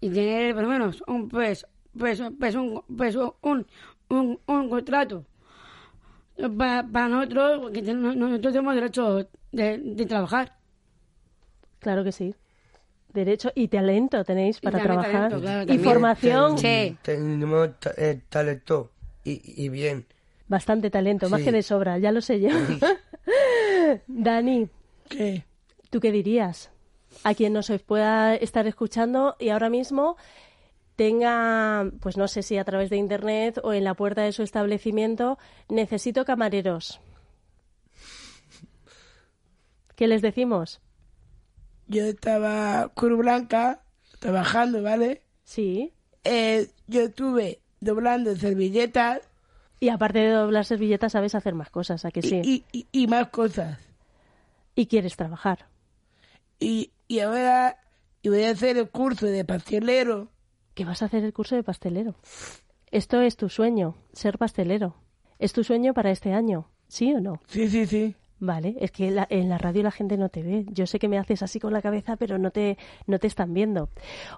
y 0.00 0.10
tener 0.10 0.52
por 0.52 0.64
lo 0.64 0.68
menos 0.68 1.04
un 1.06 1.28
pues, 1.28 1.64
pues, 1.96 2.20
pues 2.40 2.56
un, 2.56 2.82
pues 2.96 3.14
un, 3.14 3.66
un, 4.08 4.40
un 4.46 4.68
contrato 4.68 5.24
para, 6.56 6.86
para 6.86 7.08
nosotros, 7.08 7.60
porque 7.60 7.82
ten- 7.82 8.02
nosotros 8.02 8.52
tenemos 8.52 8.74
derecho 8.74 9.28
de, 9.52 9.78
de 9.78 10.06
trabajar. 10.06 10.56
Claro 11.80 12.04
que 12.04 12.12
sí. 12.12 12.34
Derecho 13.12 13.50
y 13.54 13.68
talento 13.68 14.22
tenéis 14.24 14.60
para 14.60 14.78
también 14.78 15.00
trabajar. 15.00 15.22
talento, 15.30 15.40
claro, 15.40 15.62
y 15.62 15.66
también. 15.66 15.84
formación, 15.84 16.58
Sí. 16.58 16.96
Tenemos 17.02 17.70
eh, 17.96 18.20
talento 18.28 18.90
y, 19.24 19.40
y 19.64 19.68
bien. 19.68 20.04
bastante 20.46 20.90
talento, 20.90 21.28
más 21.30 21.42
que 21.42 21.52
de 21.52 21.62
sobra, 21.62 21.98
ya 21.98 22.12
lo 22.12 22.20
sé 22.20 22.40
yo. 22.40 22.50
Dani, 24.06 24.68
¿Qué? 25.08 25.44
¿tú 25.90 26.00
qué 26.00 26.12
dirías? 26.12 26.70
A 27.24 27.34
quien 27.34 27.52
nos 27.54 27.70
pueda 27.86 28.34
estar 28.36 28.66
escuchando 28.66 29.36
y 29.38 29.48
ahora 29.48 29.70
mismo 29.70 30.16
tenga, 30.98 31.92
pues 32.00 32.16
no 32.16 32.26
sé 32.26 32.42
si 32.42 32.58
a 32.58 32.64
través 32.64 32.90
de 32.90 32.96
internet 32.96 33.60
o 33.62 33.72
en 33.72 33.84
la 33.84 33.94
puerta 33.94 34.22
de 34.22 34.32
su 34.32 34.42
establecimiento, 34.42 35.38
necesito 35.68 36.24
camareros. 36.24 37.00
¿Qué 39.94 40.08
les 40.08 40.22
decimos? 40.22 40.80
Yo 41.86 42.04
estaba 42.04 42.90
Cruz 42.94 43.16
Blanca 43.18 43.82
trabajando, 44.18 44.82
¿vale? 44.82 45.22
Sí. 45.44 45.92
Eh, 46.24 46.68
yo 46.88 47.02
estuve 47.02 47.60
doblando 47.80 48.34
servilletas 48.34 49.20
Y 49.78 49.90
aparte 49.90 50.18
de 50.18 50.30
doblar 50.30 50.64
servilletas, 50.64 51.12
sabes 51.12 51.36
hacer 51.36 51.54
más 51.54 51.70
cosas, 51.70 52.04
¿a 52.04 52.10
que 52.10 52.22
sí? 52.22 52.40
y, 52.44 52.64
y- 52.72 52.86
y 52.90 53.06
más 53.06 53.28
cosas. 53.28 53.78
y 54.74 54.86
quieres 54.86 55.14
trabajar. 55.16 55.66
Y, 56.58 56.90
y 57.06 57.20
ahora 57.20 57.78
y 58.20 58.30
voy 58.30 58.42
a 58.42 58.50
hacer 58.50 58.76
el 58.78 58.88
curso 58.90 59.26
de 59.26 59.44
pastelero. 59.44 60.28
Que 60.78 60.84
vas 60.84 61.02
a 61.02 61.06
hacer 61.06 61.24
el 61.24 61.32
curso 61.32 61.56
de 61.56 61.64
pastelero. 61.64 62.14
Esto 62.92 63.20
es 63.20 63.36
tu 63.36 63.48
sueño, 63.48 63.96
ser 64.12 64.38
pastelero. 64.38 64.94
¿Es 65.40 65.52
tu 65.52 65.64
sueño 65.64 65.92
para 65.92 66.12
este 66.12 66.32
año? 66.32 66.68
¿Sí 66.86 67.12
o 67.12 67.20
no? 67.20 67.40
Sí, 67.48 67.68
sí, 67.68 67.84
sí. 67.84 68.14
Vale, 68.38 68.76
es 68.78 68.92
que 68.92 69.10
la- 69.10 69.26
en 69.28 69.48
la 69.48 69.58
radio 69.58 69.82
la 69.82 69.90
gente 69.90 70.16
no 70.16 70.28
te 70.28 70.44
ve. 70.44 70.64
Yo 70.70 70.86
sé 70.86 71.00
que 71.00 71.08
me 71.08 71.18
haces 71.18 71.42
así 71.42 71.58
con 71.58 71.72
la 71.72 71.82
cabeza, 71.82 72.14
pero 72.16 72.38
no 72.38 72.52
te, 72.52 72.78
no 73.08 73.18
te 73.18 73.26
están 73.26 73.52
viendo. 73.54 73.88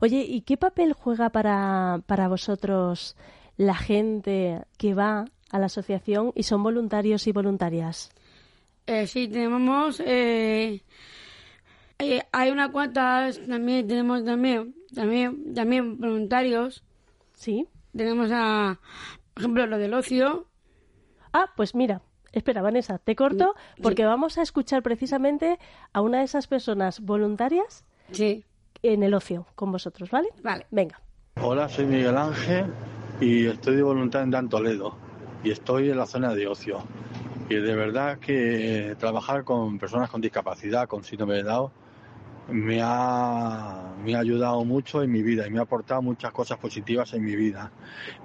Oye, 0.00 0.24
¿y 0.26 0.40
qué 0.40 0.56
papel 0.56 0.94
juega 0.94 1.28
para, 1.28 2.00
para 2.06 2.26
vosotros 2.28 3.16
la 3.58 3.74
gente 3.74 4.62
que 4.78 4.94
va 4.94 5.26
a 5.50 5.58
la 5.58 5.66
asociación 5.66 6.32
y 6.34 6.44
son 6.44 6.62
voluntarios 6.62 7.26
y 7.26 7.32
voluntarias? 7.32 8.10
Eh, 8.86 9.06
sí, 9.06 9.28
tenemos, 9.28 10.00
eh, 10.00 10.80
eh, 11.98 12.22
hay 12.32 12.50
unas 12.50 12.70
cuantas, 12.70 13.38
también 13.46 13.86
tenemos 13.86 14.24
también, 14.24 14.74
también, 14.94 15.54
también 15.54 15.98
voluntarios. 15.98 16.84
Sí. 17.34 17.66
Tenemos 17.96 18.30
a, 18.32 18.78
por 19.34 19.42
ejemplo, 19.42 19.66
lo 19.66 19.78
del 19.78 19.94
ocio. 19.94 20.46
Ah, 21.32 21.50
pues 21.56 21.74
mira, 21.74 22.02
Espera, 22.32 22.62
Vanessa, 22.62 22.98
te 22.98 23.16
corto 23.16 23.54
porque 23.82 24.04
vamos 24.04 24.38
a 24.38 24.42
escuchar 24.42 24.82
precisamente 24.84 25.58
a 25.92 26.00
una 26.00 26.18
de 26.18 26.24
esas 26.24 26.46
personas 26.46 27.00
voluntarias 27.00 27.84
Sí. 28.12 28.44
en 28.82 29.02
el 29.02 29.14
ocio 29.14 29.46
con 29.56 29.72
vosotros, 29.72 30.10
¿vale? 30.10 30.28
Vale. 30.42 30.66
Venga. 30.70 31.00
Hola, 31.42 31.68
soy 31.68 31.86
Miguel 31.86 32.16
Ángel 32.16 32.66
y 33.20 33.46
estoy 33.46 33.74
de 33.76 33.82
voluntario 33.82 34.24
en 34.24 34.30
Dan 34.30 34.48
Toledo 34.48 34.96
y 35.42 35.50
estoy 35.50 35.90
en 35.90 35.96
la 35.96 36.06
zona 36.06 36.32
de 36.34 36.46
ocio. 36.46 36.84
Y 37.48 37.56
de 37.56 37.74
verdad 37.74 38.18
que 38.20 38.94
trabajar 39.00 39.42
con 39.42 39.78
personas 39.80 40.08
con 40.08 40.20
discapacidad, 40.20 40.86
con 40.86 41.02
síndrome 41.02 41.34
de 41.34 41.42
Down, 41.42 41.72
me 42.50 42.80
ha, 42.82 43.92
me 44.02 44.14
ha 44.14 44.20
ayudado 44.20 44.64
mucho 44.64 45.02
en 45.02 45.10
mi 45.10 45.22
vida 45.22 45.46
y 45.46 45.50
me 45.50 45.58
ha 45.58 45.62
aportado 45.62 46.02
muchas 46.02 46.32
cosas 46.32 46.58
positivas 46.58 47.12
en 47.14 47.24
mi 47.24 47.36
vida. 47.36 47.72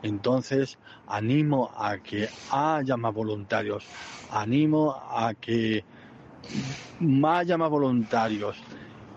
Entonces, 0.04 0.78
animo 1.08 1.72
a 1.76 1.98
que 1.98 2.30
haya 2.50 2.98
más 2.98 3.14
voluntarios, 3.14 3.86
animo 4.30 4.94
a 4.94 5.34
que 5.34 5.84
haya 7.24 7.58
más 7.58 7.70
voluntarios. 7.70 8.64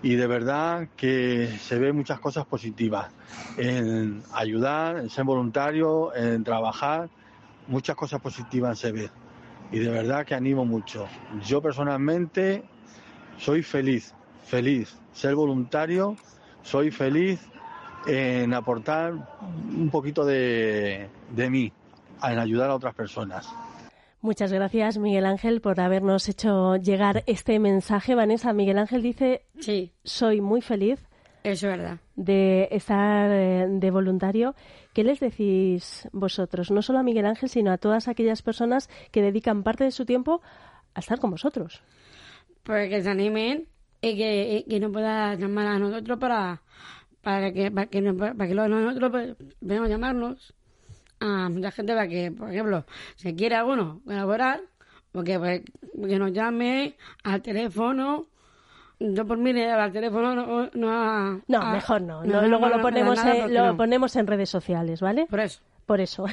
Y 0.03 0.15
de 0.15 0.27
verdad 0.27 0.89
que 0.97 1.59
se 1.59 1.79
ve 1.79 1.93
muchas 1.93 2.21
cosas 2.21 2.47
positivas 2.47 3.11
en 3.57 4.23
ayudar, 4.33 4.99
en 4.99 5.11
ser 5.11 5.25
voluntario, 5.25 6.15
en 6.15 6.45
trabajar, 6.45 7.11
muchas 7.67 7.97
cosas 7.97 8.21
positivas 8.21 8.79
se 8.79 8.93
ve 8.93 9.11
y 9.71 9.79
de 9.79 9.91
verdad 9.91 10.25
que 10.25 10.35
animo 10.35 10.65
mucho. 10.65 11.07
Yo 11.43 11.61
personalmente 11.61 12.63
soy 13.39 13.63
feliz, 13.63 14.15
feliz 14.49 14.97
ser 15.13 15.35
voluntario, 15.35 16.17
soy 16.63 16.91
feliz 16.91 17.41
en 18.07 18.55
aportar 18.55 19.13
un 19.13 19.91
poquito 19.91 20.25
de, 20.25 21.09
de 21.31 21.51
mí, 21.51 21.73
en 22.23 22.39
ayudar 22.39 22.71
a 22.71 22.75
otras 22.75 22.95
personas. 22.95 23.49
Muchas 24.21 24.53
gracias, 24.53 24.99
Miguel 24.99 25.27
Ángel, 25.27 25.61
por 25.61 25.79
habernos 25.81 26.29
hecho 26.29 26.77
llegar 26.77 27.23
este 27.27 27.59
mensaje. 27.61 28.15
Vanessa, 28.15 28.53
Miguel 28.53 28.79
Ángel 28.79 29.03
dice, 29.03 29.43
Sí, 29.61 29.93
soy 30.03 30.41
muy 30.41 30.61
feliz 30.61 30.99
es 31.45 31.63
verdad. 31.63 31.99
de 32.17 32.69
estar 32.73 33.31
eh, 33.31 33.67
de 33.69 33.91
voluntario. 33.91 34.55
¿Qué 34.93 35.05
les 35.05 35.21
decís 35.21 36.09
vosotros? 36.13 36.71
No 36.73 36.83
solo 36.83 36.99
a 36.99 37.03
Miguel 37.05 37.27
Ángel, 37.27 37.49
sino 37.49 37.71
a 37.71 37.79
todas 37.79 38.09
aquellas 38.09 38.43
personas 38.43 38.89
que 39.13 39.23
dedican 39.23 39.63
parte 39.63 39.85
de 39.85 39.93
su 39.93 40.05
tiempo 40.05 40.41
a 40.95 41.01
estar 41.01 41.21
con 41.21 41.31
vosotros. 41.31 41.83
Pues 42.65 42.89
que 42.91 43.01
se 43.03 43.11
animen 43.11 43.69
y 44.01 44.17
que, 44.17 44.65
y 44.67 44.71
que 44.71 44.81
nos 44.81 44.93
pueda 44.93 45.35
llamar 45.35 45.67
a 45.67 45.79
nosotros 45.79 46.19
para, 46.19 46.63
para 47.23 47.53
que, 47.53 47.71
para 47.71 47.87
que, 47.87 48.03
para 48.13 48.47
que 48.49 48.55
nosotros 48.55 49.11
pues, 49.11 49.37
podamos 49.61 49.89
llamarnos 49.89 50.55
a 51.21 51.49
mucha 51.49 51.71
gente 51.73 51.93
para 51.95 52.09
que, 52.09 52.31
por 52.31 52.51
ejemplo, 52.51 52.85
si 53.17 53.35
quiere 53.35 53.57
alguno 53.57 54.01
colaborar, 54.05 54.61
porque 55.13 55.39
pues, 55.39 55.63
que 56.07 56.19
nos 56.19 56.33
llame 56.33 56.97
al 57.25 57.43
teléfono. 57.43 58.27
Yo 59.01 59.25
por 59.27 59.39
mí 59.39 59.51
al 59.63 59.93
teléfono 59.93 60.35
no, 60.35 60.71
no 60.75 60.91
a- 60.91 61.39
No, 61.47 61.61
a- 61.61 61.73
mejor 61.73 62.03
no. 62.03 62.25
No, 62.25 62.47
luego 62.47 62.69
lo 62.69 62.81
ponemos, 62.81 63.19
en, 63.25 63.41
porque 63.43 63.55
lo 63.55 63.77
ponemos 63.77 64.17
en 64.17 64.27
redes 64.27 64.51
sociales, 64.51 65.01
¿vale? 65.01 65.27
Por 65.27 65.39
eso. 65.41 65.61
Por 65.89 66.03
eso. 66.03 66.27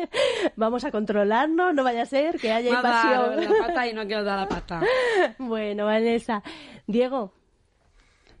Vamos 0.56 0.84
a 0.84 0.90
controlarnos, 0.90 1.74
no 1.74 1.84
vaya 1.84 2.00
a 2.00 2.06
ser 2.06 2.40
que 2.40 2.50
haya 2.50 2.70
invasión. 2.70 3.44
la 3.44 3.66
pata 3.66 3.86
y 3.86 3.92
no 3.92 4.06
quiero 4.06 4.24
dar 4.24 4.38
la 4.38 4.48
pata. 4.48 4.80
bueno, 5.38 5.84
Vanessa. 5.84 6.42
Diego, 6.86 7.34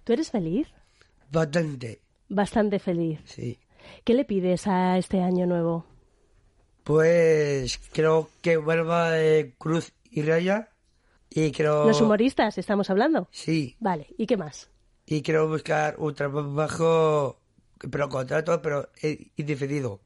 ¿tú 0.02 0.14
eres 0.14 0.30
feliz? 0.30 0.68
Bastante, 1.30 2.00
Bastante 2.30 2.78
feliz. 2.78 3.20
sí. 3.26 3.58
¿Qué 4.02 4.14
le 4.14 4.24
pides 4.24 4.66
a 4.66 4.96
este 4.96 5.20
año 5.20 5.44
nuevo? 5.44 5.84
Pues 6.84 7.78
creo 7.92 8.30
que 8.40 8.56
vuelva 8.56 9.10
Cruz 9.58 9.92
y 10.10 10.22
Raya 10.22 10.70
y 11.28 11.52
creo... 11.52 11.84
Los 11.86 12.00
humoristas, 12.00 12.56
estamos 12.56 12.88
hablando. 12.88 13.28
Sí, 13.30 13.76
Vale, 13.78 14.06
¿y 14.16 14.26
qué 14.26 14.38
más? 14.38 14.70
y 15.04 15.20
quiero 15.20 15.48
buscar 15.48 15.96
un 15.98 16.14
trabajo, 16.14 17.38
pero 17.90 18.08
contrato, 18.08 18.62
pero 18.62 18.88
eh, 19.02 19.32
indefinido. 19.36 20.00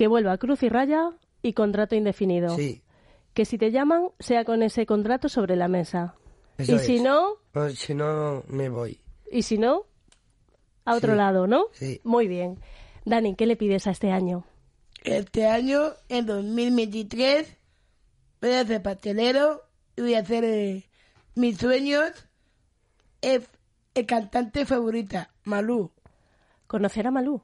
Que 0.00 0.08
vuelva 0.08 0.38
Cruz 0.38 0.62
y 0.62 0.70
Raya 0.70 1.10
y 1.42 1.52
contrato 1.52 1.94
indefinido. 1.94 2.56
Sí, 2.56 2.80
Que 3.34 3.44
si 3.44 3.58
te 3.58 3.70
llaman, 3.70 4.08
sea 4.18 4.46
con 4.46 4.62
ese 4.62 4.86
contrato 4.86 5.28
sobre 5.28 5.56
la 5.56 5.68
mesa. 5.68 6.14
eso 6.56 6.72
y 6.72 6.74
es. 6.76 6.86
si 6.86 7.00
no, 7.00 7.32
O 7.52 7.68
si 7.68 7.92
no, 7.94 8.42
me 8.48 8.70
voy. 8.70 8.98
y 9.30 9.42
si 9.42 9.58
no, 9.58 9.82
a 10.86 10.94
otro 10.94 11.12
Sí, 11.12 11.18
lado, 11.18 11.46
¿no? 11.46 11.66
sí. 11.72 12.00
Muy 12.02 12.28
bien. 12.28 12.58
Dani, 13.04 13.34
¿qué 13.34 13.44
le 13.44 13.56
pides 13.56 13.86
a 13.86 13.90
este 13.90 14.10
año? 14.10 14.46
Este 15.04 15.46
año, 15.46 15.92
en 16.08 16.24
2023, 16.24 17.58
voy 18.40 18.52
a 18.52 18.64
ser 18.66 18.80
pastelero 18.82 19.64
y 19.96 20.00
voy 20.00 20.14
a 20.14 20.20
hacer 20.20 20.44
eh, 20.44 20.88
mis 21.34 21.58
sueños. 21.58 22.10
Es 23.20 23.46
el 23.94 24.06
cantante 24.06 24.64
favorita, 24.64 25.34
Malú. 25.44 25.90
Conocer 26.66 27.06
a 27.06 27.10
Malú. 27.10 27.42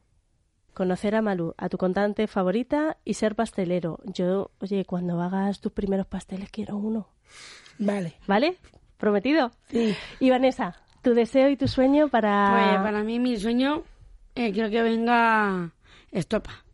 Conocer 0.76 1.14
a 1.14 1.22
Malú, 1.22 1.54
a 1.56 1.70
tu 1.70 1.78
cantante 1.78 2.26
favorita 2.26 2.98
y 3.02 3.14
ser 3.14 3.34
pastelero. 3.34 3.98
Yo, 4.04 4.50
oye, 4.60 4.84
cuando 4.84 5.22
hagas 5.22 5.58
tus 5.62 5.72
primeros 5.72 6.06
pasteles 6.06 6.50
quiero 6.50 6.76
uno. 6.76 7.08
Vale. 7.78 8.16
¿Vale? 8.26 8.58
¿Prometido? 8.98 9.52
Sí. 9.68 9.96
Y 10.20 10.28
Vanessa, 10.28 10.76
tu 11.00 11.14
deseo 11.14 11.48
y 11.48 11.56
tu 11.56 11.66
sueño 11.66 12.08
para... 12.08 12.74
Pues 12.74 12.82
para 12.82 13.02
mí 13.02 13.18
mi 13.18 13.38
sueño 13.38 13.84
eh, 14.34 14.52
quiero 14.52 14.68
que 14.68 14.82
venga 14.82 15.72
Estopa. 16.12 16.66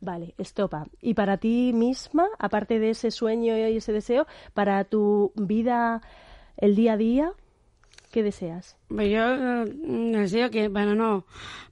Vale, 0.00 0.34
estopa. 0.36 0.88
Y 1.00 1.14
para 1.14 1.36
ti 1.36 1.70
misma, 1.72 2.26
aparte 2.40 2.80
de 2.80 2.90
ese 2.90 3.12
sueño 3.12 3.56
y 3.56 3.76
ese 3.76 3.92
deseo, 3.92 4.26
para 4.52 4.82
tu 4.82 5.32
vida, 5.36 6.02
el 6.56 6.74
día 6.74 6.94
a 6.94 6.96
día, 6.96 7.32
¿qué 8.10 8.24
deseas? 8.24 8.76
Pues 8.88 9.10
yo 9.10 9.20
eh, 9.22 9.64
deseo 10.12 10.50
que, 10.50 10.66
bueno, 10.66 10.96
no, 10.96 11.24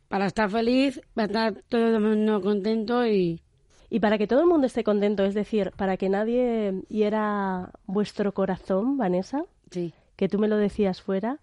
para 0.09 0.27
estar 0.27 0.51
feliz, 0.51 1.01
para 1.15 1.27
estar 1.27 1.63
todo 1.69 1.97
el 1.97 2.01
mundo 2.01 2.41
contento 2.41 3.07
y 3.07 3.41
Y 3.89 4.01
para 4.01 4.19
que 4.19 4.27
todo 4.27 4.41
el 4.41 4.47
mundo 4.47 4.67
esté 4.67 4.83
contento, 4.83 5.25
es 5.25 5.35
decir, 5.35 5.71
para 5.77 5.97
que 5.97 6.09
nadie 6.09 6.83
hiera 6.89 7.71
vuestro 7.87 8.33
corazón, 8.35 8.97
Vanessa, 8.99 9.45
sí. 9.71 9.93
que 10.17 10.29
tú 10.29 10.39
me 10.41 10.49
lo 10.49 10.57
decías 10.57 11.01
fuera, 11.01 11.39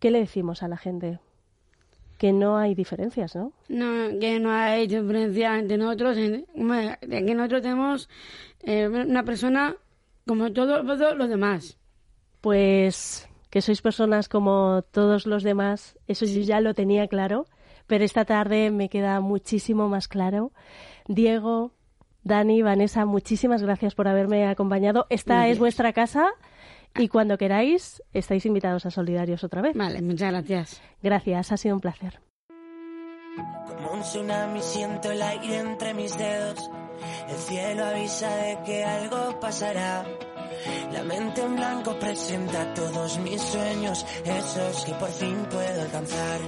¿qué 0.00 0.10
le 0.10 0.20
decimos 0.20 0.62
a 0.62 0.68
la 0.68 0.78
gente? 0.78 1.18
Que 2.16 2.32
no 2.32 2.56
hay 2.56 2.74
diferencias, 2.74 3.36
¿no? 3.36 3.52
No, 3.68 4.18
que 4.18 4.40
no 4.40 4.50
hay 4.50 4.86
diferencia 4.86 5.58
entre 5.58 5.76
nosotros, 5.76 6.16
en- 6.16 6.46
que 7.10 7.34
nosotros 7.34 7.60
tenemos 7.62 8.08
eh, 8.62 8.88
una 8.88 9.22
persona 9.24 9.76
como 10.26 10.50
todos 10.52 10.86
todos 10.86 11.16
los 11.18 11.28
demás. 11.28 11.76
Pues 12.40 13.28
que 13.50 13.60
sois 13.60 13.82
personas 13.82 14.28
como 14.28 14.82
todos 14.90 15.26
los 15.26 15.42
demás, 15.42 15.98
eso 16.08 16.24
yo 16.24 16.40
ya 16.40 16.60
lo 16.60 16.72
tenía 16.74 17.06
claro, 17.08 17.46
pero 17.94 18.06
esta 18.06 18.24
tarde 18.24 18.72
me 18.72 18.88
queda 18.88 19.20
muchísimo 19.20 19.88
más 19.88 20.08
claro. 20.08 20.50
Diego, 21.06 21.70
Dani, 22.24 22.60
Vanessa, 22.60 23.06
muchísimas 23.06 23.62
gracias 23.62 23.94
por 23.94 24.08
haberme 24.08 24.48
acompañado. 24.48 25.06
Esta 25.10 25.34
Gracias. 25.34 25.52
es 25.52 25.58
vuestra 25.60 25.92
casa 25.92 26.32
y 26.96 27.06
cuando 27.06 27.38
queráis 27.38 28.02
estáis 28.12 28.46
invitados 28.46 28.84
a 28.84 28.90
Solidarios 28.90 29.44
otra 29.44 29.62
vez. 29.62 29.76
Vale, 29.76 30.02
muchas 30.02 30.32
gracias. 30.32 30.82
Gracias, 31.04 31.52
ha 31.52 31.56
sido 31.56 31.76
un 31.76 31.80
placer. 31.80 32.18
Como 33.68 33.92
un 33.92 34.00
tsunami 34.00 34.60
siento 34.60 35.12
el 35.12 35.22
aire 35.22 35.60
entre 35.60 35.94
mis 35.94 36.18
dedos. 36.18 36.68
El 37.28 37.36
cielo 37.36 37.84
avisa 37.84 38.36
de 38.38 38.58
que 38.66 38.84
algo 38.84 39.38
pasará. 39.38 40.04
La 40.92 41.04
mente 41.04 41.42
en 41.42 41.54
blanco 41.54 41.96
presenta 42.00 42.74
todos 42.74 43.18
mis 43.20 43.40
sueños, 43.40 44.04
esos 44.24 44.84
que 44.84 44.94
por 44.94 45.10
fin 45.10 45.46
puedo 45.48 45.80
alcanzar. 45.80 46.40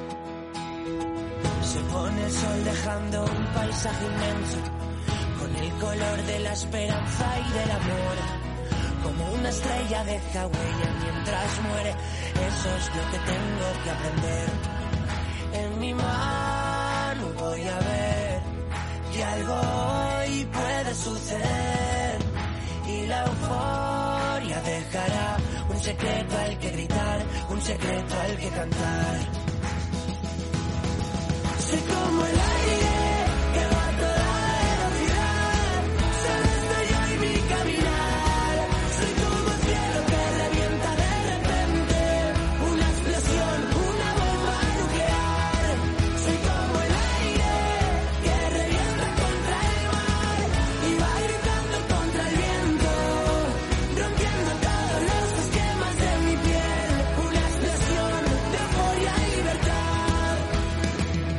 Se 1.62 1.80
pone 1.92 2.24
el 2.24 2.32
sol 2.32 2.64
dejando 2.64 3.24
un 3.24 3.44
paisaje 3.54 4.04
inmenso, 4.06 4.58
con 5.38 5.56
el 5.56 5.70
color 5.72 6.22
de 6.26 6.38
la 6.40 6.52
esperanza 6.52 7.26
y 7.46 7.52
del 7.58 7.70
amor. 7.70 8.16
Como 9.02 9.32
una 9.32 9.48
estrella 9.48 10.04
deja 10.04 10.46
huella 10.46 10.88
mientras 11.02 11.60
muere, 11.68 11.90
eso 12.50 12.68
es 12.78 12.86
lo 12.96 13.10
que 13.10 13.18
tengo 13.32 13.66
que 13.82 13.90
aprender. 13.90 14.48
En 15.52 15.80
mi 15.80 15.94
mano 15.94 17.24
voy 17.38 17.62
a 17.62 17.78
ver 17.78 18.40
que 19.12 19.24
algo 19.24 19.54
hoy 19.54 20.44
puede 20.52 20.94
suceder 20.94 22.18
y 22.86 23.06
la 23.06 23.24
euforia 23.24 24.60
dejará 24.62 25.36
un 25.68 25.80
secreto 25.80 26.38
al 26.38 26.58
que 26.58 26.70
gritar, 26.70 27.18
un 27.50 27.60
secreto 27.62 28.14
al 28.20 28.36
que 28.36 28.48
cantar. 28.50 29.45
Soy 31.66 31.80
como 31.80 32.24
el 32.24 32.38
aire 32.38 32.85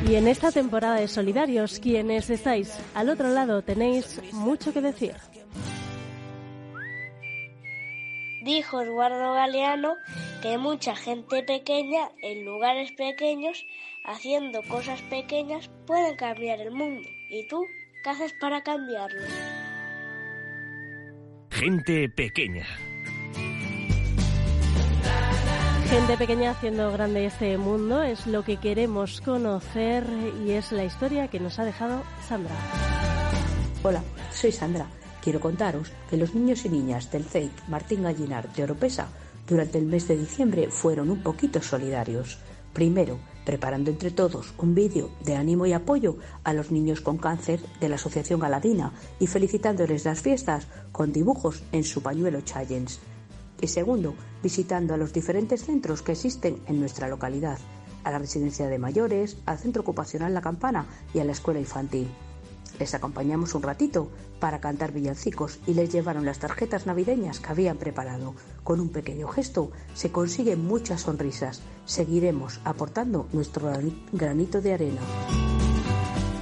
Y 0.08 0.16
en 0.16 0.26
esta 0.26 0.50
temporada 0.50 0.94
de 0.94 1.06
Solidarios, 1.06 1.80
quienes 1.80 2.30
estáis 2.30 2.78
al 2.94 3.10
otro 3.10 3.28
lado 3.28 3.60
tenéis 3.60 4.22
mucho 4.32 4.72
que 4.72 4.80
decir. 4.80 5.14
Dijo 8.42 8.80
Eduardo 8.80 9.34
Galeano 9.34 9.96
que 10.40 10.56
mucha 10.56 10.96
gente 10.96 11.42
pequeña 11.42 12.08
en 12.22 12.46
lugares 12.46 12.90
pequeños, 12.92 13.62
haciendo 14.06 14.62
cosas 14.62 15.02
pequeñas, 15.02 15.68
pueden 15.86 16.16
cambiar 16.16 16.62
el 16.62 16.70
mundo. 16.70 17.06
¿Y 17.28 17.46
tú 17.48 17.66
qué 18.02 18.08
haces 18.08 18.32
para 18.40 18.62
cambiarlo? 18.62 19.20
Gente 21.50 22.08
pequeña. 22.08 22.66
Gente 25.90 26.18
pequeña 26.18 26.50
haciendo 26.50 26.92
grande 26.92 27.24
este 27.24 27.56
mundo 27.56 28.02
es 28.02 28.26
lo 28.26 28.44
que 28.44 28.58
queremos 28.58 29.22
conocer 29.22 30.04
y 30.44 30.50
es 30.50 30.70
la 30.70 30.84
historia 30.84 31.28
que 31.28 31.40
nos 31.40 31.58
ha 31.58 31.64
dejado 31.64 32.02
Sandra. 32.28 32.54
Hola, 33.82 34.02
soy 34.30 34.52
Sandra. 34.52 34.86
Quiero 35.22 35.40
contaros 35.40 35.90
que 36.10 36.18
los 36.18 36.34
niños 36.34 36.66
y 36.66 36.68
niñas 36.68 37.10
del 37.10 37.24
CEIC 37.24 37.68
Martín 37.68 38.02
Gallinar 38.02 38.52
de 38.52 38.64
Oropesa 38.64 39.08
durante 39.48 39.78
el 39.78 39.86
mes 39.86 40.06
de 40.08 40.18
diciembre 40.18 40.68
fueron 40.68 41.08
un 41.08 41.22
poquito 41.22 41.62
solidarios. 41.62 42.38
Primero, 42.74 43.18
preparando 43.46 43.90
entre 43.90 44.10
todos 44.10 44.52
un 44.58 44.74
vídeo 44.74 45.10
de 45.24 45.36
ánimo 45.36 45.64
y 45.64 45.72
apoyo 45.72 46.18
a 46.44 46.52
los 46.52 46.70
niños 46.70 47.00
con 47.00 47.16
cáncer 47.16 47.60
de 47.80 47.88
la 47.88 47.94
Asociación 47.94 48.40
Galadina 48.40 48.92
y 49.18 49.26
felicitándoles 49.26 50.04
las 50.04 50.20
fiestas 50.20 50.66
con 50.92 51.14
dibujos 51.14 51.62
en 51.72 51.84
su 51.84 52.02
pañuelo 52.02 52.42
Challenge 52.42 52.94
y 53.60 53.66
segundo, 53.66 54.14
visitando 54.42 54.94
a 54.94 54.96
los 54.96 55.12
diferentes 55.12 55.64
centros 55.64 56.02
que 56.02 56.12
existen 56.12 56.60
en 56.66 56.80
nuestra 56.80 57.08
localidad, 57.08 57.58
a 58.04 58.10
la 58.10 58.18
residencia 58.18 58.68
de 58.68 58.78
mayores, 58.78 59.38
al 59.46 59.58
centro 59.58 59.82
ocupacional 59.82 60.34
La 60.34 60.40
Campana 60.40 60.86
y 61.12 61.18
a 61.18 61.24
la 61.24 61.32
escuela 61.32 61.60
infantil. 61.60 62.08
Les 62.78 62.94
acompañamos 62.94 63.54
un 63.54 63.62
ratito 63.62 64.08
para 64.38 64.60
cantar 64.60 64.92
villancicos 64.92 65.58
y 65.66 65.74
les 65.74 65.90
llevaron 65.92 66.24
las 66.24 66.38
tarjetas 66.38 66.86
navideñas 66.86 67.40
que 67.40 67.50
habían 67.50 67.76
preparado. 67.76 68.34
Con 68.62 68.80
un 68.80 68.90
pequeño 68.90 69.26
gesto 69.26 69.72
se 69.94 70.12
consiguen 70.12 70.64
muchas 70.64 71.02
sonrisas. 71.02 71.60
Seguiremos 71.86 72.60
aportando 72.64 73.26
nuestro 73.32 73.72
granito 74.12 74.60
de 74.60 74.74
arena. 74.74 75.00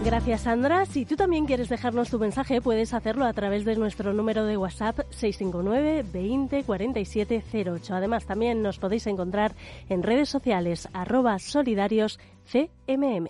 Gracias, 0.07 0.42
Sandra. 0.42 0.87
Si 0.87 1.05
tú 1.05 1.16
también 1.16 1.47
quieres 1.47 1.69
dejarnos 1.69 2.11
tu 2.11 2.21
mensaje, 2.21 2.61
puedes 2.61 2.95
hacerlo 2.95 3.25
a 3.25 3.33
través 3.33 3.64
de 3.64 3.75
nuestro 3.75 4.12
número 4.12 4.45
de 4.45 4.57
WhatsApp 4.57 5.01
659 5.11 6.05
20 6.12 6.62
47 6.62 7.42
08. 7.53 7.92
Además, 7.92 8.25
también 8.25 8.62
nos 8.62 8.79
podéis 8.79 9.09
encontrar 9.09 9.57
en 9.88 10.05
redes 10.05 10.29
sociales 10.29 10.88
arroba 10.92 11.40
solidarios 11.40 12.21
CMM. 12.45 13.27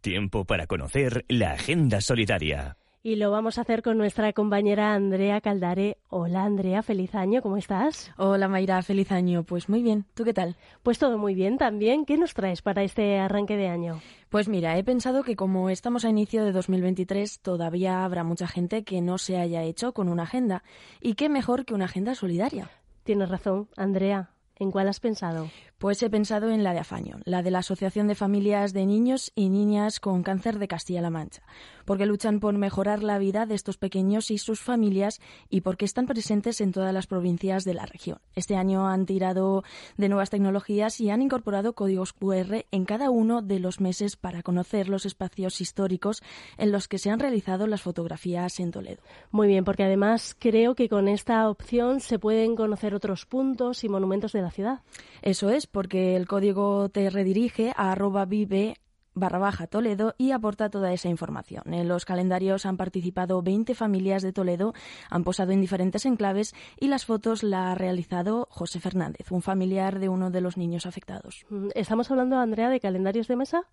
Tiempo 0.00 0.44
para 0.44 0.66
conocer 0.66 1.24
la 1.28 1.52
Agenda 1.52 2.00
Solidaria. 2.00 2.76
Y 3.04 3.16
lo 3.16 3.32
vamos 3.32 3.58
a 3.58 3.62
hacer 3.62 3.82
con 3.82 3.98
nuestra 3.98 4.32
compañera 4.32 4.94
Andrea 4.94 5.40
Caldare. 5.40 5.98
Hola 6.08 6.44
Andrea, 6.44 6.84
feliz 6.84 7.16
año, 7.16 7.42
¿cómo 7.42 7.56
estás? 7.56 8.12
Hola 8.16 8.46
Mayra, 8.46 8.80
feliz 8.82 9.10
año. 9.10 9.42
Pues 9.42 9.68
muy 9.68 9.82
bien, 9.82 10.06
¿tú 10.14 10.22
qué 10.22 10.32
tal? 10.32 10.54
Pues 10.84 11.00
todo 11.00 11.18
muy 11.18 11.34
bien 11.34 11.58
también. 11.58 12.04
¿Qué 12.04 12.16
nos 12.16 12.32
traes 12.32 12.62
para 12.62 12.84
este 12.84 13.18
arranque 13.18 13.56
de 13.56 13.66
año? 13.66 14.00
Pues 14.28 14.46
mira, 14.46 14.78
he 14.78 14.84
pensado 14.84 15.24
que 15.24 15.34
como 15.34 15.68
estamos 15.68 16.04
a 16.04 16.10
inicio 16.10 16.44
de 16.44 16.52
2023, 16.52 17.40
todavía 17.40 18.04
habrá 18.04 18.22
mucha 18.22 18.46
gente 18.46 18.84
que 18.84 19.00
no 19.00 19.18
se 19.18 19.36
haya 19.36 19.64
hecho 19.64 19.92
con 19.92 20.08
una 20.08 20.22
agenda. 20.22 20.62
¿Y 21.00 21.14
qué 21.14 21.28
mejor 21.28 21.64
que 21.64 21.74
una 21.74 21.86
agenda 21.86 22.14
solidaria? 22.14 22.70
Tienes 23.02 23.28
razón, 23.28 23.68
Andrea. 23.76 24.30
¿En 24.54 24.70
cuál 24.70 24.88
has 24.88 25.00
pensado? 25.00 25.48
Pues 25.82 26.00
he 26.04 26.10
pensado 26.10 26.52
en 26.52 26.62
la 26.62 26.74
de 26.74 26.78
Afaño, 26.78 27.18
la 27.24 27.42
de 27.42 27.50
la 27.50 27.58
Asociación 27.58 28.06
de 28.06 28.14
Familias 28.14 28.72
de 28.72 28.86
Niños 28.86 29.32
y 29.34 29.48
Niñas 29.48 29.98
con 29.98 30.22
Cáncer 30.22 30.60
de 30.60 30.68
Castilla-La 30.68 31.10
Mancha, 31.10 31.42
porque 31.84 32.06
luchan 32.06 32.38
por 32.38 32.56
mejorar 32.56 33.02
la 33.02 33.18
vida 33.18 33.46
de 33.46 33.56
estos 33.56 33.78
pequeños 33.78 34.30
y 34.30 34.38
sus 34.38 34.60
familias 34.60 35.20
y 35.50 35.62
porque 35.62 35.84
están 35.84 36.06
presentes 36.06 36.60
en 36.60 36.70
todas 36.70 36.94
las 36.94 37.08
provincias 37.08 37.64
de 37.64 37.74
la 37.74 37.84
región. 37.84 38.18
Este 38.36 38.54
año 38.54 38.86
han 38.86 39.06
tirado 39.06 39.64
de 39.96 40.08
nuevas 40.08 40.30
tecnologías 40.30 41.00
y 41.00 41.10
han 41.10 41.20
incorporado 41.20 41.72
códigos 41.72 42.12
QR 42.12 42.64
en 42.70 42.84
cada 42.84 43.10
uno 43.10 43.42
de 43.42 43.58
los 43.58 43.80
meses 43.80 44.14
para 44.14 44.44
conocer 44.44 44.88
los 44.88 45.04
espacios 45.04 45.60
históricos 45.60 46.22
en 46.58 46.70
los 46.70 46.86
que 46.86 46.98
se 46.98 47.10
han 47.10 47.18
realizado 47.18 47.66
las 47.66 47.82
fotografías 47.82 48.60
en 48.60 48.70
Toledo. 48.70 49.02
Muy 49.32 49.48
bien, 49.48 49.64
porque 49.64 49.82
además 49.82 50.36
creo 50.38 50.76
que 50.76 50.88
con 50.88 51.08
esta 51.08 51.48
opción 51.48 51.98
se 51.98 52.20
pueden 52.20 52.54
conocer 52.54 52.94
otros 52.94 53.26
puntos 53.26 53.82
y 53.82 53.88
monumentos 53.88 54.30
de 54.30 54.42
la 54.42 54.52
ciudad. 54.52 54.82
Eso 55.22 55.50
es, 55.50 55.71
porque 55.72 56.14
el 56.16 56.28
código 56.28 56.88
te 56.88 57.10
redirige 57.10 57.72
a 57.76 57.92
arroba 57.92 58.24
vive 58.24 58.76
barra 59.14 59.38
baja 59.38 59.66
Toledo 59.66 60.14
y 60.18 60.30
aporta 60.30 60.70
toda 60.70 60.92
esa 60.92 61.08
información. 61.08 61.74
En 61.74 61.88
los 61.88 62.04
calendarios 62.04 62.66
han 62.66 62.76
participado 62.76 63.42
20 63.42 63.74
familias 63.74 64.22
de 64.22 64.32
Toledo, 64.32 64.74
han 65.10 65.24
posado 65.24 65.52
en 65.52 65.60
diferentes 65.60 66.06
enclaves 66.06 66.54
y 66.78 66.88
las 66.88 67.04
fotos 67.04 67.42
la 67.42 67.72
ha 67.72 67.74
realizado 67.74 68.48
José 68.50 68.80
Fernández, 68.80 69.30
un 69.30 69.42
familiar 69.42 69.98
de 69.98 70.08
uno 70.08 70.30
de 70.30 70.40
los 70.40 70.56
niños 70.56 70.86
afectados. 70.86 71.44
Mm, 71.50 71.68
¿Estamos 71.74 72.10
hablando, 72.10 72.38
Andrea, 72.38 72.70
de 72.70 72.80
calendarios 72.80 73.28
de 73.28 73.36
mesa? 73.36 73.66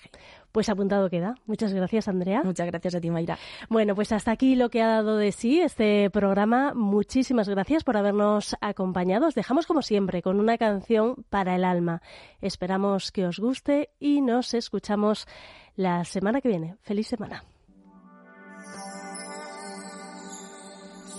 Pues 0.55 0.69
apuntado 0.69 1.09
queda. 1.09 1.35
Muchas 1.47 1.73
gracias, 1.73 2.07
Andrea. 2.07 2.41
Muchas 2.41 2.67
gracias 2.67 2.95
a 2.95 3.01
ti, 3.01 3.11
Mayra. 3.11 3.37
Bueno, 3.67 3.93
pues 3.93 4.13
hasta 4.13 4.31
aquí 4.31 4.55
lo 4.55 4.69
que 4.69 4.81
ha 4.81 4.87
dado 4.87 5.17
de 5.17 5.33
sí 5.33 5.59
este 5.59 6.09
programa. 6.09 6.73
Muchísimas 6.73 7.49
gracias 7.49 7.83
por 7.83 7.97
habernos 7.97 8.55
acompañado. 8.61 9.27
Os 9.27 9.35
dejamos, 9.35 9.65
como 9.65 9.81
siempre, 9.81 10.21
con 10.21 10.39
una 10.39 10.57
canción 10.57 11.25
para 11.29 11.55
el 11.55 11.65
alma. 11.65 12.01
Esperamos 12.39 13.11
que 13.11 13.25
os 13.25 13.37
guste 13.37 13.89
y 13.99 14.21
nos 14.21 14.53
escuchamos 14.53 15.27
la 15.75 16.03
semana 16.05 16.41
que 16.41 16.49
viene. 16.49 16.77
Feliz 16.81 17.07
semana. 17.07 17.43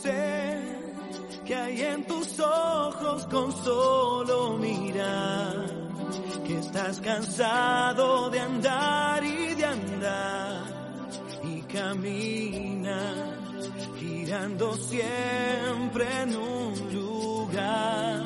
Sé 0.02 0.58
que 1.44 1.54
hay 1.54 1.82
en 1.82 2.06
tus 2.06 2.40
ojos 2.40 3.26
con 3.26 3.52
solo 3.52 4.58
mirar 4.58 5.66
que 6.46 6.58
estás 6.58 7.00
cansado 7.00 8.30
de 8.30 8.40
andar 8.40 9.24
y 9.24 9.54
de 9.54 9.64
andar 9.64 10.76
y 11.44 11.60
caminas 11.62 13.36
girando 13.98 14.76
siempre 14.76 16.04
en 16.22 16.36
un 16.36 16.94
lugar. 16.94 18.22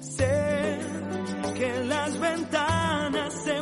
Sé 0.00 0.78
que 1.54 1.84
las 1.84 2.18
ventanas 2.18 3.32
se 3.44 3.61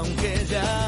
aunque 0.00 0.46
ya 0.50 0.79